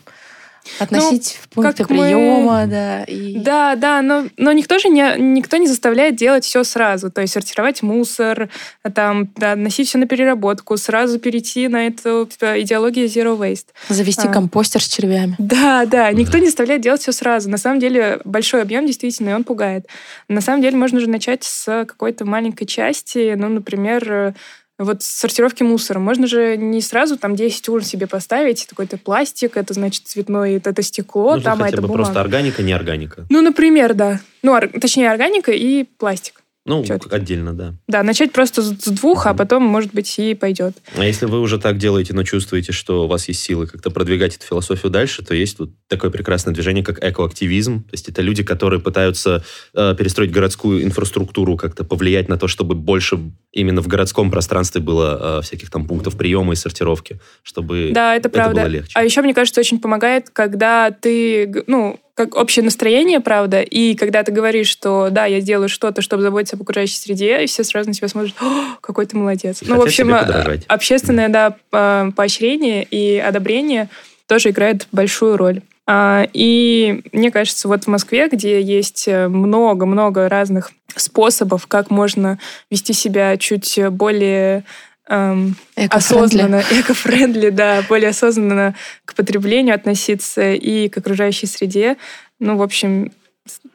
относить 0.80 1.40
в 1.42 1.50
пункты 1.50 1.84
как 1.84 1.90
мы- 1.90 2.04
приема, 2.06 2.66
да. 2.68 3.04
И... 3.04 3.38
Да, 3.40 3.76
да, 3.76 4.02
но, 4.02 4.26
но 4.38 4.52
никто 4.52 4.80
же 4.80 4.90
не, 4.90 5.16
никто 5.18 5.58
не 5.58 5.68
заставляет 5.68 6.16
делать 6.16 6.46
все 6.46 6.64
сразу. 6.64 7.12
То 7.12 7.22
есть 7.22 7.34
сортировать 7.34 7.82
мусор, 7.84 8.50
там, 8.94 9.30
да, 9.36 9.56
носить 9.56 9.88
все 9.88 9.98
на 9.98 10.08
переработку, 10.08 10.78
сразу 10.78 11.20
перейти 11.20 11.68
на 11.68 11.88
эту 11.88 12.28
типа, 12.32 12.62
идеологию 12.62 13.08
zero 13.08 13.38
waste. 13.38 13.68
Завести 13.90 14.28
А. 14.28 14.32
компостер 14.32 14.82
с 14.82 14.88
червями. 14.88 15.36
Да, 15.38 15.86
да, 15.86 16.12
никто 16.12 16.38
не 16.38 16.46
заставляет 16.46 16.82
делать 16.82 17.02
все 17.02 17.12
сразу. 17.12 17.50
На 17.50 17.58
самом 17.58 17.80
деле 17.80 18.20
большой 18.26 18.62
объем 18.62 18.86
действительно, 18.86 19.30
и 19.30 19.34
он 19.34 19.44
пугает. 19.44 19.88
На 20.28 20.42
самом 20.42 20.62
деле 20.62 20.78
можно 20.78 21.00
же 21.00 21.10
начать 21.10 21.44
с 21.44 21.86
какой-то 21.86 22.26
маленькой 22.26 22.66
части, 22.66 23.34
ну, 23.36 23.50
например, 23.50 24.34
вот 24.78 25.04
с 25.04 25.06
сортировки 25.08 25.64
мусора. 25.64 26.00
Можно 26.00 26.28
же 26.28 26.58
не 26.58 26.82
сразу 26.82 27.18
там 27.18 27.36
10 27.36 27.70
урн 27.70 27.84
себе 27.84 28.08
поставить, 28.08 28.68
такой-то 28.68 28.98
пластик, 28.98 29.58
это 29.58 29.74
значит 29.74 30.08
цветной, 30.08 30.56
это, 30.56 30.82
стекло, 30.82 31.36
Нужно 31.36 31.44
там, 31.44 31.62
а 31.62 31.66
хотя 31.66 31.74
это 31.76 31.82
бы 31.82 31.88
бумага. 31.88 32.04
просто 32.06 32.22
органика, 32.22 32.62
не 32.64 32.74
органика. 32.74 33.26
Ну, 33.30 33.42
например, 33.42 33.94
да. 33.94 34.20
Ну, 34.44 34.52
ор- 34.54 34.70
точнее, 34.80 35.10
органика 35.10 35.52
и 35.52 35.84
пластик. 35.84 36.42
Ну, 36.68 36.82
Всё-таки. 36.84 37.16
отдельно, 37.16 37.54
да. 37.54 37.76
Да, 37.88 38.02
начать 38.02 38.32
просто 38.32 38.64
с 38.64 38.70
двух, 38.88 39.28
а 39.28 39.30
Мгм. 39.30 39.38
потом, 39.38 39.64
может 39.64 39.94
быть, 39.94 40.18
и 40.18 40.34
пойдет. 40.34 40.76
А 40.98 41.06
если 41.06 41.28
вы 41.28 41.40
уже 41.40 41.60
так 41.60 41.78
делаете, 41.78 42.14
но 42.16 42.24
чувствуете, 42.24 42.72
что 42.72 43.04
у 43.06 43.08
вас 43.08 43.28
есть 43.28 43.42
силы 43.42 43.68
как-то 43.68 43.92
продвигать 43.92 44.36
эту 44.36 44.48
философию 44.48 44.92
дальше, 44.92 45.24
то 45.24 45.36
есть 45.36 45.58
тут 45.58 45.76
такое 45.88 46.10
прекрасное 46.10 46.56
движение, 46.56 46.84
как 46.84 47.04
экоактивизм. 47.04 47.84
То 47.84 47.90
есть 47.92 48.10
это 48.10 48.24
люди, 48.24 48.42
которые 48.42 48.80
пытаются 48.82 49.44
э, 49.76 49.94
перестроить 49.96 50.32
городскую 50.32 50.84
инфраструктуру, 50.84 51.56
как-то 51.56 51.84
повлиять 51.84 52.30
на 52.30 52.38
то, 52.38 52.48
чтобы 52.48 52.74
больше 52.74 53.20
именно 53.52 53.84
в 53.84 53.88
городском 53.88 54.32
пространстве 54.32 54.82
было 54.82 55.40
э, 55.40 55.42
всяких 55.44 55.70
там 55.70 55.88
пунктов 55.88 56.18
приема 56.18 56.54
и 56.54 56.56
сортировки, 56.56 57.20
чтобы 57.44 57.92
Да, 57.94 58.16
это 58.16 58.28
правда. 58.30 58.62
было 58.62 58.70
легче. 58.70 58.92
А 58.96 59.04
еще, 59.04 59.22
мне 59.22 59.36
кажется, 59.36 59.60
очень 59.62 59.80
помогает, 59.80 60.32
когда 60.32 60.90
ты, 60.90 61.64
ну, 61.68 62.00
как 62.16 62.36
общее 62.36 62.64
настроение, 62.64 63.20
правда, 63.20 63.62
и 63.62 63.94
когда 63.94 64.24
ты 64.24 64.32
говоришь, 64.32 64.68
что 64.70 65.10
да, 65.12 65.26
я 65.26 65.42
делаю 65.42 65.68
что-то, 65.68 66.02
чтобы 66.02 66.24
заботиться 66.24 66.56
об 66.56 66.62
окружающей 66.62 66.96
среде, 66.96 67.44
и 67.44 67.46
все 67.46 67.64
сразу 67.66 67.90
на 67.90 67.94
тебя 67.94 68.08
смотрят, 68.08 68.34
«О, 68.42 68.78
какой 68.80 69.06
ты 69.06 69.18
молодец. 69.18 69.62
И 69.62 69.66
ну, 69.68 69.76
в 69.76 69.82
общем, 69.82 70.14
а, 70.14 70.58
общественное, 70.68 71.28
да, 71.28 71.58
по- 71.70 72.14
поощрение 72.16 72.84
и 72.84 73.18
одобрение 73.20 73.90
тоже 74.28 74.50
играет 74.52 74.88
большую 74.94 75.36
роль. 75.36 75.62
А, 75.88 76.26
И 76.34 77.04
мне 77.12 77.32
кажется, 77.32 77.68
вот 77.68 77.84
в 77.84 77.88
Москве, 77.88 78.28
где 78.30 78.62
есть 78.62 79.08
э, 79.08 79.28
много-много 79.28 80.30
разных 80.30 80.72
способов, 80.96 81.68
как 81.68 81.92
можно 81.92 82.40
вести 82.72 82.94
себя 82.94 83.36
чуть 83.38 83.78
более 83.92 84.64
эм, 85.08 85.56
осознанно, 85.76 86.64
эко-френдли, 86.72 87.50
да, 87.50 87.84
более 87.88 88.10
осознанно 88.10 88.76
к 89.06 89.16
потреблению 89.16 89.76
относиться 89.76 90.54
и 90.54 90.90
к 90.90 90.98
окружающей 90.98 91.48
среде. 91.48 91.98
Ну, 92.40 92.58
в 92.58 92.62
общем, 92.62 93.12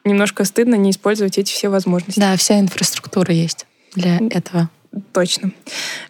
немножко 0.05 0.45
стыдно 0.45 0.75
не 0.75 0.91
использовать 0.91 1.39
эти 1.39 1.53
все 1.53 1.69
возможности. 1.69 2.21
Да, 2.21 2.37
вся 2.37 2.59
инфраструктура 2.59 3.33
есть 3.33 3.67
для 3.95 4.19
этого. 4.31 4.69
Точно. 5.13 5.53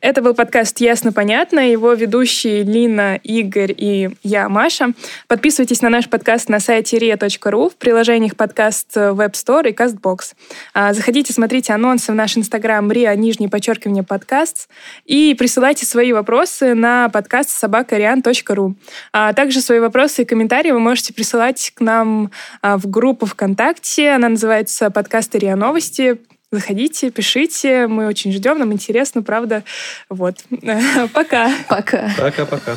Это 0.00 0.22
был 0.22 0.34
подкаст 0.34 0.80
«Ясно-понятно». 0.80 1.70
Его 1.70 1.92
ведущие 1.92 2.62
Лина, 2.62 3.16
Игорь 3.22 3.74
и 3.76 4.10
я, 4.22 4.48
Маша. 4.48 4.92
Подписывайтесь 5.28 5.82
на 5.82 5.90
наш 5.90 6.08
подкаст 6.08 6.48
на 6.48 6.60
сайте 6.60 6.98
ria.ru 6.98 7.70
в 7.70 7.76
приложениях 7.76 8.36
подкаст 8.36 8.96
Web 8.96 9.32
Store 9.32 9.68
и 9.68 9.72
CastBox. 9.72 10.34
А, 10.74 10.94
заходите, 10.94 11.32
смотрите 11.32 11.72
анонсы 11.72 12.12
в 12.12 12.14
наш 12.14 12.36
инстаграм 12.36 12.90
ria, 12.90 13.14
нижнее 13.16 13.50
подчеркивание, 13.50 14.02
подкаст. 14.02 14.68
И 15.04 15.34
присылайте 15.38 15.84
свои 15.84 16.12
вопросы 16.12 16.74
на 16.74 17.08
подкаст 17.08 17.50
собакариан.ру. 17.50 18.74
А 19.12 19.32
также 19.32 19.60
свои 19.60 19.80
вопросы 19.80 20.22
и 20.22 20.24
комментарии 20.24 20.70
вы 20.70 20.80
можете 20.80 21.12
присылать 21.12 21.72
к 21.74 21.80
нам 21.80 22.30
а, 22.62 22.78
в 22.78 22.88
группу 22.88 23.26
ВКонтакте. 23.26 24.10
Она 24.10 24.30
называется 24.30 24.90
«Подкасты 24.90 25.38
РИА 25.38 25.56
Новости». 25.56 26.18
Заходите, 26.52 27.10
пишите, 27.12 27.86
мы 27.86 28.08
очень 28.08 28.32
ждем, 28.32 28.58
нам 28.58 28.72
интересно, 28.72 29.22
правда. 29.22 29.62
Вот. 30.08 30.38
Пока. 31.14 31.52
Пока. 31.68 32.10
Пока-пока. 32.18 32.76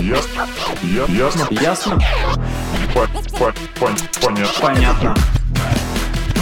Ясно? 0.00 1.48
Ясно? 1.50 1.98
По- 2.94 3.08
по- 3.36 3.52
пон- 3.80 3.98
понятно. 4.22 4.60
Понятно. 4.60 5.16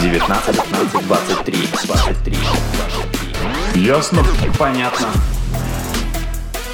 19, 0.02 0.54
15, 0.54 1.06
23, 1.06 1.56
23, 1.86 2.36
23. 3.72 3.82
Ясно? 3.82 4.22
Понятно. 4.58 5.08